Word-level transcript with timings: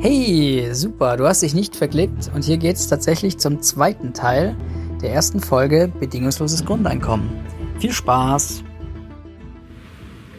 Hey, 0.00 0.68
super, 0.74 1.16
du 1.16 1.26
hast 1.26 1.42
dich 1.42 1.54
nicht 1.54 1.74
verklickt 1.74 2.30
und 2.32 2.44
hier 2.44 2.56
geht's 2.56 2.86
tatsächlich 2.86 3.38
zum 3.38 3.60
zweiten 3.62 4.14
Teil 4.14 4.54
der 5.02 5.10
ersten 5.10 5.40
Folge 5.40 5.92
Bedingungsloses 5.98 6.64
Grundeinkommen. 6.64 7.28
Viel 7.80 7.90
Spaß! 7.90 8.62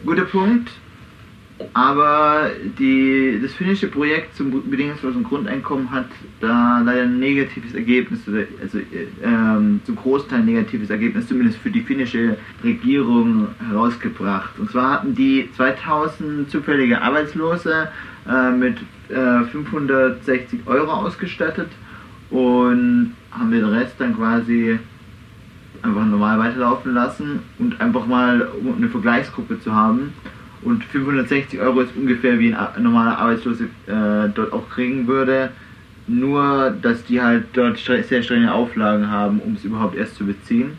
Guter 0.06 0.24
Punkt. 0.24 0.70
Aber 1.74 2.50
die, 2.78 3.38
das 3.42 3.52
finnische 3.52 3.88
Projekt 3.88 4.34
zum 4.34 4.50
bedingungslosen 4.70 5.24
Grundeinkommen 5.24 5.90
hat 5.90 6.06
da 6.40 6.80
leider 6.82 7.02
ein 7.02 7.18
negatives 7.18 7.74
Ergebnis, 7.74 8.20
also 8.62 8.78
ähm, 9.22 9.82
zum 9.84 9.94
Großteil 9.94 10.42
negatives 10.42 10.88
Ergebnis, 10.88 11.28
zumindest 11.28 11.58
für 11.58 11.70
die 11.70 11.82
finnische 11.82 12.38
Regierung 12.64 13.48
herausgebracht. 13.68 14.58
Und 14.58 14.70
zwar 14.70 14.90
hatten 14.92 15.14
die 15.14 15.50
2000 15.54 16.50
zufällige 16.50 17.02
Arbeitslose 17.02 17.90
äh, 18.26 18.50
mit 18.52 18.78
äh, 19.10 19.44
560 19.44 20.60
Euro 20.66 20.92
ausgestattet 20.92 21.68
und 22.30 23.14
haben 23.30 23.50
den 23.50 23.64
Rest 23.64 23.94
dann 23.98 24.16
quasi 24.16 24.78
einfach 25.82 26.04
normal 26.04 26.38
weiterlaufen 26.38 26.94
lassen 26.94 27.40
und 27.58 27.80
einfach 27.80 28.06
mal 28.06 28.48
eine 28.76 28.88
Vergleichsgruppe 28.88 29.60
zu 29.60 29.74
haben. 29.74 30.12
Und 30.62 30.84
560 30.84 31.58
Euro 31.60 31.80
ist 31.80 31.96
ungefähr 31.96 32.38
wie 32.38 32.54
ein 32.54 32.82
normaler 32.82 33.18
Arbeitslose 33.18 33.64
äh, 33.86 34.28
dort 34.34 34.52
auch 34.52 34.68
kriegen 34.68 35.06
würde. 35.06 35.50
Nur, 36.06 36.74
dass 36.82 37.04
die 37.04 37.20
halt 37.20 37.44
dort 37.52 37.78
sehr 37.78 38.22
strenge 38.22 38.52
Auflagen 38.52 39.10
haben, 39.10 39.40
um 39.40 39.54
es 39.54 39.64
überhaupt 39.64 39.96
erst 39.96 40.16
zu 40.16 40.26
beziehen. 40.26 40.72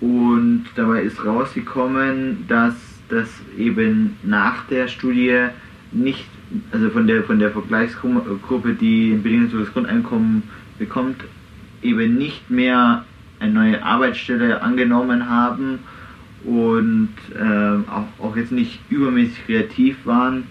Und 0.00 0.66
dabei 0.76 1.02
ist 1.02 1.24
rausgekommen, 1.24 2.44
dass 2.48 2.74
das 3.08 3.28
eben 3.58 4.16
nach 4.22 4.66
der 4.66 4.88
Studie 4.88 5.48
nicht, 5.92 6.26
also 6.72 6.90
von 6.90 7.06
der, 7.06 7.22
von 7.24 7.38
der 7.38 7.50
Vergleichsgruppe, 7.50 8.74
die 8.74 9.12
ein 9.12 9.22
bedingungsloses 9.22 9.72
Grundeinkommen 9.72 10.42
bekommt, 10.78 11.24
eben 11.82 12.16
nicht 12.16 12.50
mehr 12.50 13.04
eine 13.38 13.52
neue 13.52 13.82
Arbeitsstelle 13.82 14.62
angenommen 14.62 15.28
haben 15.28 15.80
und 16.44 17.10
äh, 17.34 17.90
auch, 17.90 18.24
auch 18.24 18.36
jetzt 18.36 18.52
nicht 18.52 18.80
übermäßig 18.90 19.46
kreativ 19.46 20.04
waren, 20.04 20.44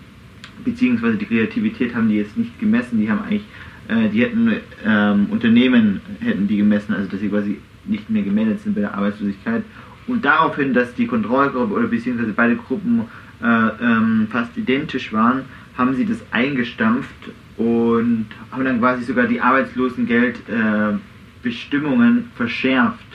beziehungsweise 0.64 1.18
die 1.18 1.26
Kreativität 1.26 1.96
haben 1.96 2.10
die 2.10 2.18
jetzt 2.18 2.38
nicht 2.38 2.60
gemessen, 2.60 3.00
die 3.00 3.10
haben 3.10 3.22
eigentlich, 3.22 3.46
äh, 3.88 4.10
die 4.10 4.22
hätten 4.22 4.52
ähm, 4.86 5.28
Unternehmen 5.30 6.02
hätten 6.20 6.48
die 6.48 6.58
gemessen, 6.58 6.94
also 6.94 7.10
dass 7.10 7.20
sie 7.20 7.30
quasi 7.30 7.58
nicht 7.86 8.10
mehr 8.10 8.24
gemeldet 8.24 8.62
sind 8.62 8.76
bei 8.76 8.82
der 8.82 8.94
Arbeitslosigkeit. 8.94 9.64
Und 10.08 10.26
daraufhin, 10.26 10.74
dass 10.74 10.94
die 10.96 11.08
Kontrollgruppe 11.08 11.74
oder 11.74 11.88
beziehungsweise 11.88 12.34
beide 12.34 12.56
Gruppen 12.56 13.04
äh, 13.42 13.46
ähm, 13.46 14.28
fast 14.30 14.58
identisch 14.58 15.14
waren, 15.14 15.44
haben 15.80 15.96
sie 15.96 16.06
das 16.06 16.20
eingestampft 16.32 17.32
und 17.58 18.28
haben 18.52 18.66
dann 18.66 18.80
quasi 18.80 19.04
sogar 19.04 19.26
die 19.28 19.40
Arbeitslosengeldbestimmungen 19.40 22.18
äh, 22.20 22.24
verschärft. 22.36 23.06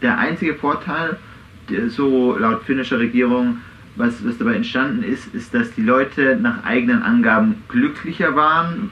Der 0.00 0.16
einzige 0.16 0.54
Vorteil, 0.54 1.18
so 1.88 2.38
laut 2.38 2.62
finnischer 2.62 3.00
Regierung, 3.00 3.58
was, 3.96 4.24
was 4.24 4.38
dabei 4.38 4.54
entstanden 4.54 5.02
ist, 5.02 5.34
ist, 5.34 5.52
dass 5.52 5.74
die 5.74 5.82
Leute 5.82 6.38
nach 6.40 6.62
eigenen 6.64 7.02
Angaben 7.02 7.56
glücklicher 7.68 8.36
waren. 8.36 8.90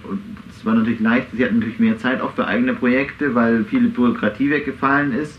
Es 0.50 0.66
war 0.66 0.74
natürlich 0.74 0.98
leicht, 0.98 1.28
sie 1.32 1.44
hatten 1.44 1.60
natürlich 1.60 1.78
mehr 1.78 1.98
Zeit 1.98 2.20
auch 2.20 2.32
für 2.34 2.48
eigene 2.48 2.74
Projekte, 2.74 3.36
weil 3.36 3.64
viele 3.64 3.88
Bürokratie 3.88 4.50
weggefallen 4.50 5.12
ist. 5.12 5.38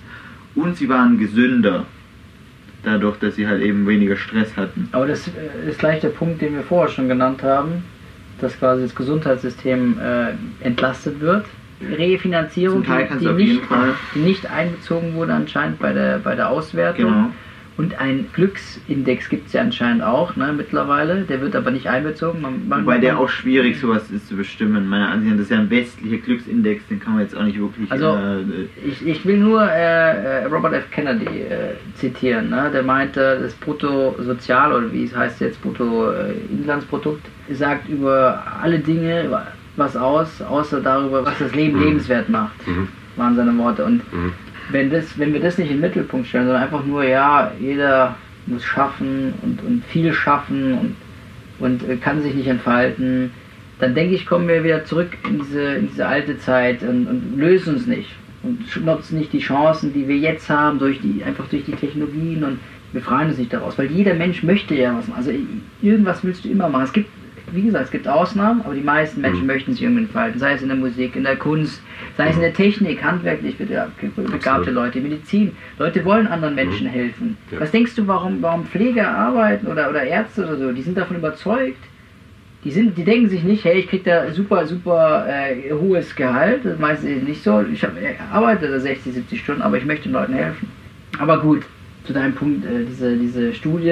Und 0.56 0.78
sie 0.78 0.88
waren 0.88 1.18
gesünder 1.20 1.86
dadurch, 2.84 3.18
dass 3.20 3.36
sie 3.36 3.48
halt 3.48 3.62
eben 3.62 3.88
weniger 3.88 4.16
Stress 4.16 4.56
hatten. 4.56 4.90
Aber 4.92 5.08
das 5.08 5.28
äh, 5.28 5.70
ist 5.70 5.80
gleich 5.80 6.02
der 6.02 6.10
Punkt, 6.10 6.42
den 6.42 6.56
wir 6.56 6.64
vorher 6.64 6.90
schon 6.90 7.08
genannt 7.08 7.44
haben, 7.44 7.84
dass 8.42 8.58
quasi 8.58 8.84
das 8.84 8.96
Gesundheitssystem 8.96 9.98
äh, 10.00 10.66
entlastet 10.66 11.20
wird. 11.20 11.46
Refinanzierung, 11.82 12.84
die, 12.84 13.18
die, 13.20 13.26
nicht, 13.28 13.62
die, 14.14 14.20
nicht, 14.20 14.52
einbezogen 14.52 15.16
wurde 15.16 15.34
anscheinend 15.34 15.80
bei 15.80 15.94
der, 15.94 16.20
bei 16.20 16.36
der 16.36 16.50
Auswertung. 16.50 17.06
Genau. 17.06 17.32
Und 17.80 17.98
ein 17.98 18.28
Glücksindex 18.34 19.30
gibt 19.30 19.48
es 19.48 19.54
ja 19.54 19.62
anscheinend 19.62 20.04
auch 20.04 20.36
ne, 20.36 20.52
mittlerweile, 20.52 21.22
der 21.22 21.40
wird 21.40 21.56
aber 21.56 21.72
nicht 21.72 21.88
einbezogen. 21.88 22.42
Man, 22.42 22.68
man, 22.68 22.84
Wobei 22.84 22.98
der 22.98 23.18
auch 23.18 23.30
schwierig 23.30 23.80
sowas 23.80 24.12
ist 24.12 24.28
zu 24.28 24.36
bestimmen. 24.36 24.90
Meiner 24.90 25.08
Ansicht 25.08 25.32
nach, 25.32 25.38
das 25.38 25.46
ist 25.46 25.52
ja 25.52 25.60
ein 25.60 25.70
westlicher 25.70 26.18
Glücksindex, 26.18 26.86
den 26.88 27.00
kann 27.00 27.14
man 27.14 27.22
jetzt 27.22 27.38
auch 27.38 27.44
nicht 27.44 27.58
wirklich... 27.58 27.90
Also 27.90 28.18
äh, 28.18 28.68
ich, 28.86 29.08
ich 29.08 29.26
will 29.26 29.38
nur 29.38 29.64
äh, 29.64 30.42
äh 30.42 30.46
Robert 30.48 30.74
F. 30.74 30.92
Kennedy 30.92 31.24
äh, 31.24 31.76
zitieren, 31.94 32.50
ne? 32.50 32.70
der 32.70 32.84
meinte, 32.84 33.40
das 33.42 33.54
Bruttosozial, 33.54 34.74
oder 34.74 34.92
wie 34.92 35.06
es 35.06 35.16
heißt 35.16 35.40
jetzt, 35.40 35.62
Bruttoinlandsprodukt, 35.62 37.26
sagt 37.50 37.88
über 37.88 38.44
alle 38.62 38.80
Dinge 38.80 39.30
was 39.78 39.96
aus, 39.96 40.42
außer 40.42 40.82
darüber, 40.82 41.26
was 41.26 41.40
das 41.40 41.56
Leben 41.56 41.78
mhm. 41.78 41.86
lebenswert 41.86 42.28
macht, 42.28 42.68
mhm. 42.68 42.90
waren 43.16 43.38
seine 43.38 43.58
Worte. 43.58 43.86
Und 43.86 44.02
mhm 44.12 44.34
wenn, 44.72 44.90
das, 44.90 45.18
wenn 45.18 45.34
wir 45.34 45.40
das 45.40 45.58
nicht 45.58 45.70
in 45.70 45.78
den 45.78 45.82
Mittelpunkt 45.82 46.28
stellen, 46.28 46.46
sondern 46.46 46.64
einfach 46.64 46.86
nur, 46.86 47.04
ja, 47.04 47.52
jeder 47.60 48.16
muss 48.46 48.64
schaffen 48.64 49.34
und, 49.42 49.64
und 49.64 49.84
viel 49.86 50.14
schaffen 50.14 50.74
und, 50.74 50.96
und 51.60 51.90
äh, 51.90 51.98
kann 51.98 52.22
sich 52.22 52.34
nicht 52.34 52.48
entfalten, 52.48 53.32
dann 53.80 53.96
denke 53.96 54.16
ich, 54.16 54.26
kommen 54.26 54.48
wir 54.48 54.64
wieder 54.64 54.86
zurück 54.86 55.18
in 55.28 55.40
diese, 55.40 55.76
in 55.76 55.88
diese 55.90 56.08
alte 56.08 56.38
Zeit 56.38 56.84
und, 56.84 57.08
und 57.08 57.38
lösen 57.38 57.76
uns 57.76 57.88
nicht 57.88 58.10
und 58.44 58.86
nutzen 58.86 59.20
nicht 59.20 59.34
die 59.34 59.40
Chancen, 59.40 59.94
die 59.94 60.08
wir 60.08 60.18
jetzt 60.18 60.50
haben, 60.50 60.80
durch 60.80 61.00
die, 61.02 61.24
einfach 61.24 61.48
durch 61.48 61.66
die 61.66 61.74
Technologien 61.74 62.44
und 62.44 62.60
befreien 62.94 63.30
uns 63.30 63.38
nicht 63.38 63.54
daraus, 63.54 63.78
weil 63.78 63.92
jeder 63.92 64.14
Mensch 64.14 64.44
möchte 64.44 64.76
ja 64.76 64.96
was 64.98 65.08
machen. 65.08 65.20
Also 65.20 65.32
irgendwas 65.82 66.24
willst 66.24 66.46
du 66.46 66.50
immer 66.50 66.70
machen. 66.70 66.86
Es 66.86 66.94
gibt 66.94 67.10
wie 67.54 67.64
gesagt, 67.64 67.86
es 67.86 67.92
gibt 67.92 68.08
Ausnahmen, 68.08 68.62
aber 68.62 68.74
die 68.74 68.82
meisten 68.82 69.22
Menschen 69.22 69.42
mhm. 69.42 69.48
möchten 69.48 69.72
sich 69.74 69.84
irgendwie 69.84 70.04
entfalten, 70.04 70.40
sei 70.40 70.54
es 70.54 70.62
in 70.62 70.70
der 70.70 70.78
Musik, 70.78 71.16
in 71.16 71.24
der 71.24 71.36
Kunst, 71.36 71.82
sei 72.18 72.30
es 72.30 72.36
in 72.36 72.42
der 72.42 72.54
Technik, 72.54 73.04
handwerklich 73.04 73.58
begabte 73.58 74.72
Leute, 74.72 75.00
Medizin. 75.00 75.56
Leute 75.78 76.04
wollen 76.06 76.28
anderen 76.28 76.56
Menschen 76.56 76.88
mhm. 76.88 76.92
helfen. 76.92 77.38
Ja. 77.52 77.62
Was 77.62 77.72
denkst 77.72 77.96
du, 77.96 78.08
warum, 78.08 78.42
warum 78.42 78.66
Pfleger 78.66 79.10
arbeiten 79.10 79.68
oder, 79.68 79.90
oder 79.90 80.04
Ärzte 80.04 80.44
oder 80.44 80.58
so? 80.58 80.72
Die 80.72 80.82
sind 80.82 80.98
davon 80.98 81.18
überzeugt. 81.18 81.84
Die, 82.66 82.72
sind, 82.72 82.98
die 82.98 83.06
denken 83.06 83.30
sich 83.30 83.44
nicht, 83.44 83.64
hey, 83.64 83.80
ich 83.80 83.88
krieg 83.88 84.04
da 84.04 84.30
super, 84.32 84.66
super 84.66 85.26
äh, 85.30 85.72
hohes 85.72 86.14
Gehalt. 86.14 86.66
Das 86.66 86.78
meistens 86.78 87.24
nicht 87.24 87.42
so. 87.42 87.64
Ich 87.72 87.84
hab, 87.84 87.94
ich 87.98 88.20
arbeite 88.34 88.68
da 88.68 88.80
60, 88.80 89.14
70 89.14 89.40
Stunden, 89.40 89.62
aber 89.62 89.78
ich 89.78 89.86
möchte 89.86 90.10
den 90.10 90.14
Leuten 90.14 90.34
helfen. 90.34 90.68
Aber 91.20 91.40
gut, 91.40 91.64
zu 92.04 92.14
deinem 92.14 92.34
Punkt, 92.34 92.66
äh, 92.66 92.86
diese, 92.86 93.16
diese 93.16 93.54
Studie, 93.54 93.90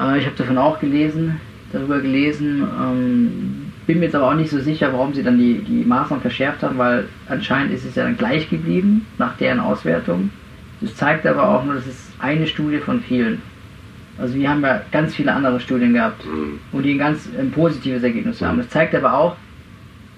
äh, 0.00 0.18
ich 0.18 0.26
habe 0.26 0.36
davon 0.36 0.56
auch 0.56 0.80
gelesen, 0.80 1.40
darüber 1.74 2.00
gelesen. 2.00 2.62
Ähm, 2.62 3.72
bin 3.86 3.98
mir 3.98 4.06
jetzt 4.06 4.14
aber 4.14 4.30
auch 4.30 4.34
nicht 4.34 4.50
so 4.50 4.60
sicher, 4.60 4.92
warum 4.92 5.12
sie 5.12 5.22
dann 5.22 5.38
die, 5.38 5.58
die 5.58 5.84
Maßnahmen 5.84 6.22
verschärft 6.22 6.62
haben, 6.62 6.78
weil 6.78 7.06
anscheinend 7.28 7.72
ist 7.72 7.84
es 7.84 7.94
ja 7.94 8.04
dann 8.04 8.16
gleich 8.16 8.48
geblieben 8.48 9.06
nach 9.18 9.36
deren 9.36 9.60
Auswertung. 9.60 10.30
Das 10.80 10.94
zeigt 10.96 11.26
aber 11.26 11.48
auch 11.48 11.64
nur, 11.64 11.74
dass 11.74 11.86
es 11.86 12.10
eine 12.18 12.46
Studie 12.46 12.78
von 12.78 13.00
vielen. 13.00 13.42
Also 14.18 14.34
wir 14.34 14.48
haben 14.48 14.62
ja 14.62 14.82
ganz 14.92 15.14
viele 15.14 15.32
andere 15.32 15.60
Studien 15.60 15.92
gehabt, 15.92 16.24
mhm. 16.24 16.60
wo 16.72 16.80
die 16.80 16.92
ein 16.92 16.98
ganz 16.98 17.28
ein 17.38 17.50
positives 17.50 18.02
Ergebnis 18.02 18.40
mhm. 18.40 18.46
haben. 18.46 18.58
Das 18.58 18.68
zeigt 18.68 18.94
aber 18.94 19.12
auch, 19.12 19.36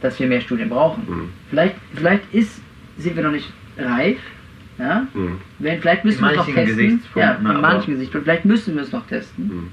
dass 0.01 0.21
wir 0.21 0.27
mehr 0.27 0.41
Studien 0.41 0.69
brauchen. 0.69 1.03
Mhm. 1.09 1.29
Vielleicht, 1.51 1.77
vielleicht 1.95 2.23
ist, 2.33 2.61
sind 2.99 3.17
wir 3.17 3.23
noch 3.23 3.33
nicht 3.33 3.53
reif. 3.79 4.19
Ja? 4.79 5.07
Mhm. 5.15 5.39
Vielleicht 5.59 6.05
müssen 6.05 6.21
wir 6.21 6.31
es 6.31 6.37
noch 6.37 6.47
testen. 6.47 7.03
Ja, 7.15 7.35
in 7.35 7.61
manchen 7.61 7.95
Gesichtspunkten. 7.95 8.25
Vielleicht 8.25 8.45
müssen 8.45 8.75
wir 8.75 8.83
es 8.83 8.93
noch 8.93 9.07
testen. 9.07 9.73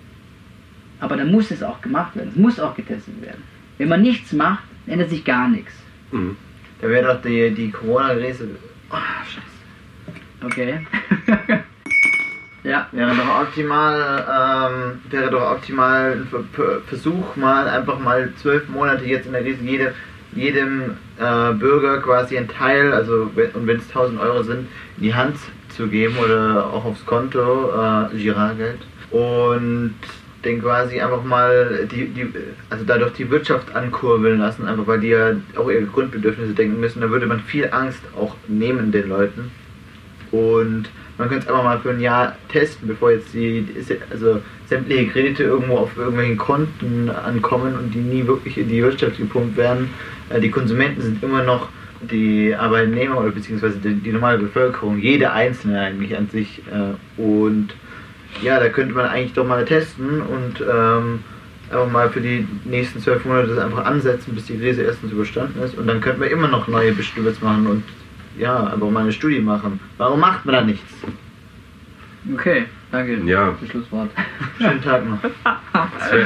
Aber 1.03 1.18
dann 1.18 1.31
muss 1.31 1.52
es 1.52 1.62
auch 1.62 1.81
gemacht 1.81 2.16
werden. 2.16 2.30
Es 2.30 2.38
muss 2.38 2.62
auch 2.62 2.74
getestet 2.75 3.22
werden. 3.22 3.44
Wenn 3.78 3.90
man 3.90 4.02
nichts 4.02 4.31
macht, 4.31 4.64
ändert 4.88 5.09
sich 5.09 5.25
gar 5.25 5.50
nichts. 5.50 5.74
Mhm. 6.12 6.38
Da 6.80 6.88
wäre 6.88 7.14
doch 7.14 7.22
die, 7.22 7.52
die 7.52 7.72
Corona-Gräse. 7.72 8.47
Oh, 8.90 8.96
scheiße. 9.25 10.46
Okay. 10.46 10.88
ja. 12.63 12.88
Wäre 12.94 13.16
doch 13.18 13.42
optimal, 13.42 14.72
ähm, 14.72 15.02
wäre 15.12 15.30
doch 15.30 15.52
optimal 15.52 16.25
ein 16.31 16.83
Versuch, 16.88 17.36
mal 17.36 17.68
einfach 17.68 18.00
mal 18.00 18.31
zwölf 18.38 18.69
Monate 18.69 19.04
jetzt 19.04 19.25
in 19.25 19.33
der 19.33 19.44
Krise 19.44 19.62
jede, 19.62 19.94
jedem 20.33 20.92
äh, 21.19 21.51
Bürger 21.51 21.98
quasi 21.98 22.38
ein 22.38 22.48
Teil, 22.48 22.94
also 22.94 23.30
und 23.54 23.68
wenn 23.68 23.77
es 23.77 23.89
1000 23.89 24.22
Euro 24.22 24.42
sind, 24.44 24.69
in 24.95 25.04
die 25.04 25.13
Hand 25.13 25.36
zu 25.68 25.88
geben 25.88 26.16
oder 26.18 26.66
auch 26.68 26.86
aufs 26.86 27.06
Konto, 27.06 27.72
äh, 27.72 28.18
Girardgeld. 28.18 28.80
Und 29.12 29.95
den 30.45 30.62
quasi 30.62 31.00
einfach 31.00 31.24
mal 31.24 31.88
die, 31.90 32.07
die, 32.07 32.28
also 32.69 32.84
dadurch 32.86 33.13
die 33.13 33.30
Wirtschaft 33.30 33.75
ankurbeln 33.75 34.40
lassen, 34.40 34.68
einfach 34.68 34.88
weil 34.88 35.00
die 35.00 35.10
ja 35.10 35.31
auch 35.56 35.69
ihre 35.69 35.84
Grundbedürfnisse 35.84 36.54
denken 36.54 36.80
müssen, 36.80 37.01
da 37.01 37.10
würde 37.10 37.25
man 37.25 37.40
viel 37.40 37.69
Angst 37.72 38.01
auch 38.18 38.36
nehmen 38.48 38.92
den 38.92 39.10
Leuten. 39.10 39.51
Und 40.31 40.90
man 41.18 41.30
könnte 41.30 41.45
es 41.45 41.48
einfach 41.48 41.63
mal 41.63 41.80
für 41.80 41.92
ein 41.92 42.00
Jahr 42.00 42.36
testen, 42.50 42.88
bevor 42.88 43.12
jetzt 43.12 43.34
die, 43.34 43.66
also 44.10 44.42
sämtliche 44.68 45.07
Kredite 45.07 45.44
irgendwo 45.44 45.78
auf 45.78 45.95
irgendwelchen 45.95 46.38
Konten 46.38 47.10
ankommen 47.10 47.75
und 47.78 47.94
die 47.94 48.00
nie 48.00 48.25
wirklich 48.25 48.57
in 48.57 48.68
die 48.68 48.81
Wirtschaft 48.81 49.18
gepumpt 49.18 49.56
werden. 49.56 49.92
Äh, 50.30 50.42
die 50.42 50.50
Konsumenten 50.50 51.01
sind 51.01 51.24
immer 51.24 51.44
noch 51.44 51.69
die 52.01 52.54
Arbeitnehmer 52.54 53.19
oder 53.19 53.30
beziehungsweise 53.30 53.78
die, 53.78 53.94
die 53.94 54.12
normale 54.12 54.39
Bevölkerung, 54.39 54.98
jede 54.98 55.31
Einzelne 55.31 55.80
eigentlich 55.80 56.18
an 56.18 56.28
sich. 56.30 56.62
Äh, 56.72 57.22
und 57.22 57.75
ja, 58.41 58.59
da 58.59 58.69
könnte 58.69 58.94
man 58.94 59.06
eigentlich 59.06 59.33
doch 59.33 59.45
mal 59.45 59.65
testen 59.65 60.21
und 60.21 60.62
ähm, 60.62 61.19
einfach 61.69 61.91
mal 61.91 62.09
für 62.09 62.21
die 62.21 62.47
nächsten 62.65 63.00
zwölf 63.00 63.25
Monate 63.25 63.47
das 63.47 63.59
einfach 63.59 63.85
ansetzen, 63.85 64.35
bis 64.35 64.45
die 64.45 64.57
Krise 64.57 64.83
erstens 64.83 65.12
überstanden 65.12 65.62
ist. 65.62 65.77
Und 65.77 65.88
dann 65.88 66.01
könnten 66.01 66.21
wir 66.21 66.31
immer 66.31 66.47
noch 66.47 66.68
neue 66.68 66.94
Bestimmungs 66.94 67.41
machen 67.41 67.68
und 67.68 67.83
ja, 68.38 68.65
einfach 68.65 68.89
mal 68.89 69.01
eine 69.01 69.12
Studie 69.12 69.39
machen. 69.39 69.80
Warum 69.97 70.19
macht 70.19 70.45
man 70.45 70.56
da 70.56 70.62
nichts? 70.62 70.94
Okay, 72.33 72.65
danke. 72.91 73.21
Ja. 73.25 73.56
Das 73.59 73.69
Schlusswort. 73.69 74.09
Schönen 74.57 74.81
Tag 74.81 75.03
noch. 75.07 75.19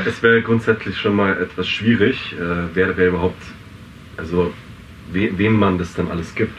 Es 0.05 0.21
wäre 0.21 0.35
wär 0.35 0.41
grundsätzlich 0.41 0.97
schon 0.97 1.15
mal 1.15 1.41
etwas 1.41 1.67
schwierig, 1.67 2.35
äh, 2.39 2.67
wer, 2.73 2.95
wer 2.95 3.07
überhaupt, 3.07 3.41
also 4.15 4.53
we, 5.11 5.29
wem 5.37 5.53
man 5.53 5.77
das 5.77 5.93
dann 5.95 6.09
alles 6.09 6.33
gibt. 6.35 6.57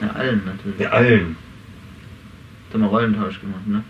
Ja, 0.00 0.10
allen 0.10 0.42
natürlich. 0.44 0.78
Ja, 0.78 0.90
allen. 0.90 1.36
Da 2.70 2.74
haben 2.74 2.82
wir 2.82 2.88
Rollentausch 2.88 3.40
gemacht, 3.40 3.66
ne? 3.66 3.84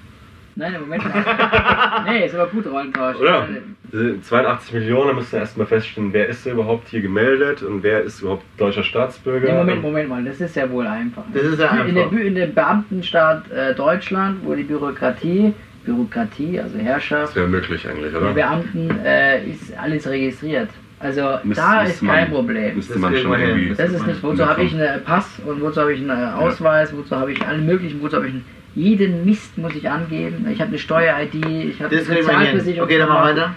Nein, 0.55 0.75
im 0.75 0.81
Moment. 0.83 1.03
nee, 2.07 2.27
ist 2.27 2.35
aber 2.35 2.47
gut 2.49 2.67
Rollentausch. 2.67 3.17
Oder? 3.17 3.49
Diese 3.93 4.21
82 4.21 4.75
Millionen 4.75 5.17
müssen 5.17 5.37
erstmal 5.37 5.67
feststellen, 5.67 6.13
wer 6.13 6.29
ist 6.29 6.45
überhaupt 6.47 6.89
hier 6.89 7.01
gemeldet 7.01 7.63
und 7.63 7.83
wer 7.83 8.03
ist 8.03 8.21
überhaupt 8.21 8.45
deutscher 8.59 8.85
Staatsbürger. 8.85 9.49
Nee, 9.53 9.59
Moment, 9.59 9.83
Moment 9.83 10.09
mal, 10.09 10.25
das 10.25 10.41
ist 10.41 10.57
ja 10.57 10.71
wohl 10.71 10.87
einfach. 10.87 11.23
Das 11.33 11.43
ist 11.43 11.59
ja 11.59 11.71
In, 11.85 11.95
der, 11.95 12.05
einfach. 12.05 12.17
Bü- 12.17 12.23
in 12.23 12.35
dem 12.35 12.55
Beamtenstaat 12.55 13.51
äh, 13.51 13.75
Deutschland, 13.75 14.41
wo 14.45 14.55
die 14.55 14.63
Bürokratie, 14.63 15.55
Bürokratie, 15.85 16.61
also 16.61 16.77
Das 16.77 16.87
Herrschaft, 16.87 17.35
wäre 17.37 17.49
möglich 17.49 17.87
eigentlich, 17.89 18.13
der 18.13 18.21
oder? 18.23 18.33
Beamten 18.33 18.91
äh, 19.05 19.45
ist 19.47 19.77
alles 19.79 20.07
registriert. 20.09 20.69
Also 21.01 21.39
Müsste- 21.43 21.63
da 21.65 21.83
ist 21.83 22.01
man- 22.03 22.15
kein 22.17 22.31
Problem. 22.31 22.77
Müsste 22.77 22.93
Das 22.93 23.03
man 23.03 23.17
schon 23.17 23.31
wir 23.33 23.39
irgendwie. 23.41 23.75
Das 23.75 23.91
ist 23.91 24.07
nicht, 24.07 24.23
wozu 24.23 24.47
habe 24.47 24.63
ich 24.63 24.73
einen 24.75 25.03
Pass 25.03 25.41
und 25.45 25.61
wozu 25.61 25.81
habe 25.81 25.93
ich 25.95 26.01
einen 26.01 26.11
äh, 26.11 26.33
Ausweis, 26.35 26.97
wozu 26.97 27.17
habe 27.17 27.33
ich 27.33 27.45
alle 27.47 27.59
möglichen, 27.59 28.01
wozu 28.03 28.17
habe 28.17 28.27
ich 28.29 28.33
einen, 28.35 28.45
jeden 28.75 29.25
Mist 29.25 29.59
muss 29.59 29.75
ich 29.75 29.89
angeben. 29.89 30.47
Ich 30.51 30.61
habe 30.61 30.69
eine 30.69 30.79
Steuer-ID, 30.79 31.35
ich 31.35 31.83
habe 31.83 31.91
wir 31.91 32.41
hin. 32.41 32.81
Okay, 32.81 32.99
dann 32.99 33.09
wir 33.09 33.23
weiter. 33.23 33.55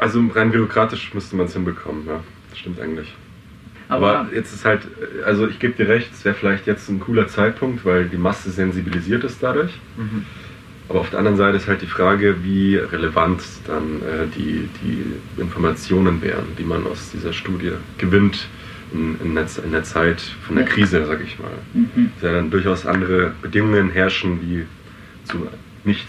Also 0.00 0.22
rein 0.34 0.50
bürokratisch 0.50 1.14
müsste 1.14 1.36
man 1.36 1.46
es 1.46 1.54
hinbekommen, 1.54 2.06
ja. 2.06 2.20
Das 2.50 2.58
stimmt 2.58 2.80
eigentlich. 2.80 3.12
Aber, 3.88 4.18
Aber 4.18 4.34
jetzt 4.34 4.54
ist 4.54 4.64
halt, 4.64 4.82
also 5.24 5.46
ich 5.48 5.58
gebe 5.58 5.74
dir 5.74 5.88
recht, 5.88 6.10
es 6.12 6.24
wäre 6.24 6.34
vielleicht 6.34 6.66
jetzt 6.66 6.88
ein 6.88 7.00
cooler 7.00 7.28
Zeitpunkt, 7.28 7.84
weil 7.84 8.06
die 8.08 8.16
Masse 8.16 8.50
sensibilisiert 8.50 9.24
ist 9.24 9.42
dadurch. 9.42 9.72
Mhm. 9.96 10.24
Aber 10.88 11.00
auf 11.00 11.10
der 11.10 11.18
anderen 11.18 11.36
Seite 11.36 11.56
ist 11.56 11.68
halt 11.68 11.82
die 11.82 11.86
Frage, 11.86 12.36
wie 12.42 12.76
relevant 12.76 13.42
dann 13.66 14.02
äh, 14.02 14.26
die, 14.36 14.68
die 14.82 15.40
Informationen 15.40 16.20
wären, 16.22 16.44
die 16.58 16.64
man 16.64 16.86
aus 16.86 17.10
dieser 17.10 17.32
Studie 17.32 17.72
gewinnt 17.98 18.46
in, 18.94 19.16
in, 19.22 19.34
der, 19.34 19.46
in 19.64 19.72
der 19.72 19.82
Zeit 19.82 20.20
von 20.20 20.56
der 20.56 20.64
Ja. 20.64 20.70
Krise, 20.70 21.04
sag 21.04 21.20
ich 21.22 21.38
mal. 21.38 21.50
mhm. 21.74 22.10
Ja 22.22 22.32
dann 22.32 22.50
durchaus 22.50 22.86
andere 22.86 23.32
Bedingungen 23.42 23.90
herrschen 23.90 24.40
wie 24.42 24.64
zu 25.24 25.46
nicht 25.84 26.06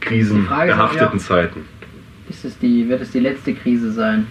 krisenbehafteten. 0.00 1.18
Zeiten. 1.18 1.60
ist 2.28 2.44
es 2.44 2.58
die, 2.58 2.88
wird 2.88 3.00
es 3.02 3.10
die 3.10 3.20
letzte 3.20 3.54
Krise 3.54 3.90
sein? 3.92 4.26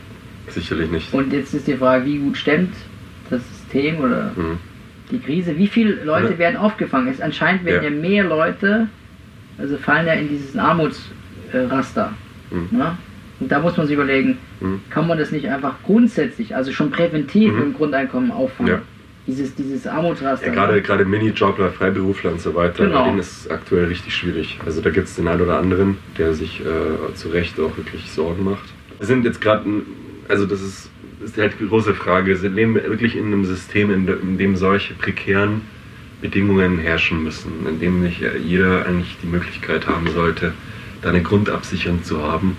Sicherlich 0.48 0.90
nicht. 0.92 1.14
Und 1.14 1.34
jetzt 1.34 1.54
ist 1.54 1.68
die 1.68 1.76
Frage, 1.76 2.06
wie 2.06 2.20
gut 2.20 2.38
stemmt 2.38 2.74
das 3.30 3.42
System 3.50 3.98
oder 3.98 4.32
Mhm. 4.36 4.58
die 5.12 5.20
Krise? 5.20 5.58
Wie 5.58 5.68
viele 5.68 6.04
Leute 6.06 6.34
Ja. 6.34 6.38
werden 6.38 6.58
aufgefangen? 6.58 7.08
Es 7.10 7.20
anscheinend 7.20 7.66
werden 7.66 7.84
ja. 7.84 7.90
Ja. 7.90 7.96
mehr 8.10 8.24
Leute, 8.24 8.88
also 9.58 9.78
fallen 9.78 10.08
ja 10.08 10.14
in 10.14 10.30
dieses 10.30 10.56
Armutsraster. 10.56 12.14
Mhm. 12.52 12.78
Ne? 12.78 12.98
Und 13.40 13.52
da 13.52 13.60
muss 13.60 13.78
man 13.78 13.86
sich 13.88 13.94
überlegen, 13.96 14.38
Mhm. 14.60 14.82
kann 14.90 15.08
man 15.08 15.18
das 15.18 15.32
nicht 15.32 15.48
einfach 15.48 15.76
grundsätzlich, 15.86 16.56
also 16.56 16.72
schon 16.72 16.90
präventiv 16.92 17.54
Mhm. 17.54 17.62
im 17.62 17.74
Grundeinkommen 17.74 18.32
auffangen? 18.32 18.72
Ja. 18.74 18.82
Dieses, 19.28 19.54
dieses 19.56 19.86
Armutsraster. 19.86 20.48
Ja, 20.48 20.54
gerade, 20.54 20.82
gerade 20.82 21.04
Minijobler, 21.06 21.70
Freiberufler 21.72 22.32
und 22.32 22.42
so 22.42 22.56
weiter, 22.56 22.86
Genau. 22.86 23.04
denen 23.06 23.20
ist 23.20 23.42
es 23.46 23.50
aktuell 23.52 23.86
richtig 23.86 24.16
schwierig. 24.16 24.58
Also 24.66 24.80
da 24.82 24.90
gibt 24.90 25.08
es 25.10 25.16
den 25.16 25.28
einen 25.28 25.42
oder 25.42 25.60
anderen, 25.60 25.98
der 26.18 26.34
sich 26.34 26.62
äh, 26.62 27.14
zu 27.14 27.28
Recht 27.30 27.60
auch 27.60 27.76
wirklich 27.76 28.10
Sorgen 28.10 28.46
macht. 28.46 28.64
Wir 29.00 29.06
sind 29.06 29.26
jetzt 29.26 29.42
gerade, 29.42 29.66
also 30.30 30.46
das 30.46 30.62
ist, 30.62 30.90
ist 31.24 31.38
halt 31.38 31.54
die 31.60 31.68
große 31.68 31.94
Frage, 31.94 32.42
wir 32.42 32.50
leben 32.50 32.74
wir 32.76 32.84
wirklich 32.90 33.18
in 33.18 33.26
einem 33.26 33.44
System, 33.44 33.92
in, 33.92 34.06
de- 34.08 34.18
in 34.22 34.38
dem 34.38 34.56
solche 34.56 34.94
prekären 34.94 35.62
Bedingungen 36.22 36.80
herrschen 36.80 37.22
müssen, 37.24 37.52
in 37.70 37.80
dem 37.80 38.02
nicht 38.02 38.22
jeder 38.46 38.86
eigentlich 38.86 39.18
die 39.22 39.28
Möglichkeit 39.28 39.88
haben 39.88 40.08
sollte, 40.10 40.54
da 41.02 41.10
eine 41.10 41.22
Grundabsicherung 41.22 42.04
zu 42.04 42.24
haben, 42.24 42.56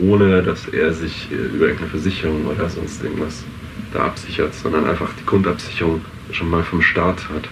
ohne 0.00 0.42
dass 0.42 0.68
er 0.68 0.92
sich 0.92 1.28
äh, 1.30 1.34
über 1.34 1.66
irgendeine 1.66 1.90
Versicherung 1.90 2.46
oder 2.46 2.68
sonst 2.68 3.02
irgendwas 3.02 3.44
da 3.92 4.00
absichert, 4.04 4.54
sondern 4.54 4.86
einfach 4.86 5.10
die 5.20 5.26
Grundabsicherung 5.26 6.00
schon 6.30 6.50
mal 6.50 6.62
vom 6.62 6.82
Staat 6.82 7.28
hat. 7.30 7.48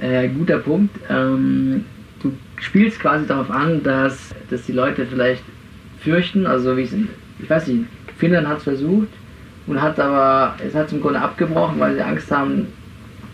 Äh, 0.00 0.28
guter 0.28 0.58
Punkt. 0.58 0.94
Ähm, 1.08 1.84
du 2.22 2.32
spielst 2.60 3.00
quasi 3.00 3.26
darauf 3.26 3.50
an, 3.50 3.82
dass, 3.82 4.34
dass 4.50 4.64
die 4.64 4.72
Leute 4.72 5.06
vielleicht 5.06 5.42
fürchten, 6.00 6.46
also 6.46 6.76
wie 6.76 6.82
in, 6.82 7.08
ich 7.38 7.48
weiß 7.48 7.68
nicht, 7.68 7.84
Finnland 8.18 8.48
hat 8.48 8.58
es 8.58 8.64
versucht 8.64 9.08
und 9.66 9.80
hat 9.80 9.98
aber, 10.00 10.56
es 10.64 10.74
hat 10.74 10.92
im 10.92 11.00
Grunde 11.00 11.20
abgebrochen, 11.20 11.78
weil 11.78 11.94
sie 11.94 12.02
Angst 12.02 12.30
haben, 12.30 12.66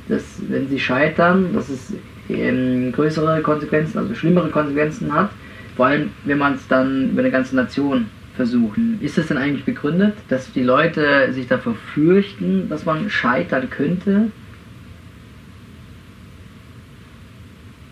dass 0.08 0.22
wenn 0.48 0.68
sie 0.68 0.78
scheitern, 0.78 1.52
dass 1.52 1.68
es 1.68 1.94
ähm, 2.28 2.92
größere 2.92 3.40
Konsequenzen, 3.42 3.98
also 3.98 4.14
schlimmere 4.14 4.50
Konsequenzen 4.50 5.12
hat, 5.12 5.30
vor 5.76 5.86
allem 5.86 6.10
wenn 6.24 6.38
man 6.38 6.54
es 6.54 6.66
dann 6.68 7.10
über 7.10 7.20
eine 7.20 7.30
ganze 7.30 7.56
Nation 7.56 8.06
versucht. 8.36 8.78
Ist 9.00 9.18
das 9.18 9.28
denn 9.28 9.38
eigentlich 9.38 9.64
begründet, 9.64 10.14
dass 10.28 10.52
die 10.52 10.62
Leute 10.62 11.32
sich 11.32 11.48
davor 11.48 11.74
fürchten, 11.94 12.68
dass 12.68 12.84
man 12.84 13.10
scheitern 13.10 13.68
könnte? 13.70 14.30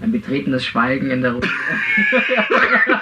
Ein 0.01 0.13
betretenes 0.13 0.65
Schweigen 0.65 1.11
in 1.11 1.23
der 1.23 1.33
Runde. 1.33 1.49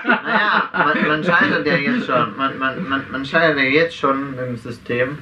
Naja, 0.05 0.71
man, 0.73 1.09
man 1.09 1.25
scheitert 1.25 1.67
ja 1.67 1.77
jetzt 1.77 2.07
schon. 2.07 2.37
Man, 2.37 2.59
man, 2.59 2.89
man, 2.89 3.03
man 3.11 3.25
scheitert 3.25 3.59
ja 3.59 3.65
jetzt 3.65 3.97
schon 3.97 4.35
im 4.39 4.57
System. 4.57 5.19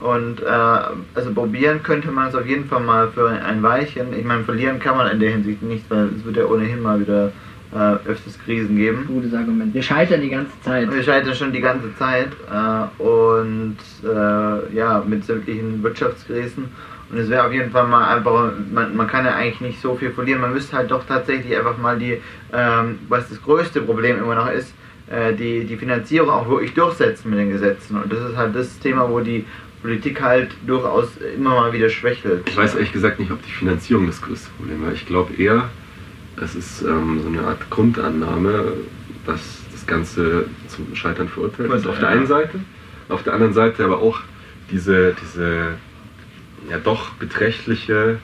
Und 0.00 0.40
äh, 0.42 0.46
also 0.46 1.34
probieren 1.34 1.82
könnte 1.82 2.10
man 2.10 2.28
es 2.28 2.34
auf 2.34 2.46
jeden 2.46 2.66
Fall 2.66 2.80
mal 2.80 3.10
für 3.10 3.28
ein 3.28 3.62
Weilchen. 3.62 4.12
Ich 4.12 4.24
meine, 4.24 4.44
verlieren 4.44 4.78
kann 4.78 4.96
man 4.96 5.10
in 5.10 5.20
der 5.20 5.30
Hinsicht 5.30 5.62
nicht, 5.62 5.90
weil 5.90 6.08
es 6.16 6.24
wird 6.24 6.36
ja 6.36 6.46
ohnehin 6.46 6.82
mal 6.82 7.00
wieder 7.00 7.32
äh, 7.72 8.08
öfters 8.08 8.38
Krisen 8.38 8.76
geben. 8.76 9.04
Gutes 9.06 9.34
Argument. 9.34 9.74
Wir 9.74 9.82
scheitern 9.82 10.20
die 10.20 10.30
ganze 10.30 10.52
Zeit. 10.62 10.92
Wir 10.92 11.02
scheitern 11.02 11.34
schon 11.34 11.52
die 11.52 11.60
ganze 11.60 11.94
Zeit 11.96 12.28
äh, 12.50 13.02
und 13.02 13.76
äh, 14.04 14.74
ja, 14.74 15.02
mit 15.06 15.24
sämtlichen 15.24 15.82
Wirtschaftskrisen. 15.82 16.64
Und 17.10 17.18
es 17.18 17.30
wäre 17.30 17.46
auf 17.46 17.52
jeden 17.52 17.70
Fall 17.70 17.86
mal 17.86 18.14
einfach, 18.14 18.52
man, 18.70 18.94
man 18.94 19.06
kann 19.06 19.24
ja 19.24 19.34
eigentlich 19.34 19.60
nicht 19.60 19.80
so 19.80 19.94
viel 19.94 20.10
verlieren. 20.10 20.40
Man 20.40 20.52
müsste 20.52 20.76
halt 20.76 20.90
doch 20.90 21.06
tatsächlich 21.06 21.56
einfach 21.56 21.78
mal 21.78 21.98
die, 21.98 22.20
ähm, 22.52 22.98
was 23.08 23.28
das 23.30 23.42
größte 23.42 23.80
Problem 23.80 24.18
immer 24.18 24.34
noch 24.34 24.50
ist, 24.50 24.74
äh, 25.10 25.32
die, 25.32 25.64
die 25.64 25.76
Finanzierung 25.76 26.28
auch 26.28 26.48
wirklich 26.48 26.74
durchsetzen 26.74 27.30
mit 27.30 27.38
den 27.38 27.50
Gesetzen. 27.50 28.02
Und 28.02 28.12
das 28.12 28.30
ist 28.30 28.36
halt 28.36 28.54
das 28.54 28.78
Thema, 28.78 29.08
wo 29.08 29.20
die 29.20 29.46
Politik 29.80 30.20
halt 30.20 30.50
durchaus 30.66 31.16
immer 31.36 31.50
mal 31.50 31.72
wieder 31.72 31.88
schwächelt. 31.88 32.42
Ich 32.46 32.56
weiß 32.56 32.74
ehrlich 32.74 32.92
gesagt 32.92 33.18
nicht, 33.18 33.30
ob 33.30 33.42
die 33.42 33.52
Finanzierung 33.52 34.06
das 34.06 34.20
größte 34.20 34.50
Problem 34.58 34.84
war. 34.84 34.92
Ich 34.92 35.06
glaube 35.06 35.32
eher, 35.34 35.70
es 36.42 36.54
ist 36.54 36.82
ähm, 36.82 37.20
so 37.22 37.28
eine 37.28 37.42
Art 37.46 37.68
Grundannahme, 37.70 38.72
dass 39.26 39.62
das 39.72 39.86
Ganze 39.86 40.46
zum 40.68 40.94
Scheitern 40.94 41.28
verurteilt 41.28 41.72
ist. 41.72 41.86
Auf 41.86 41.98
der 41.98 42.08
Ja. 42.10 42.14
einen 42.16 42.26
Seite, 42.26 42.60
auf 43.08 43.22
der 43.22 43.34
anderen 43.34 43.52
Seite 43.54 43.84
aber 43.84 43.98
auch 44.00 44.20
diese, 44.70 45.14
diese 45.22 45.74
ja 46.70 46.78
doch 46.82 47.10
beträchtliche 47.14 48.18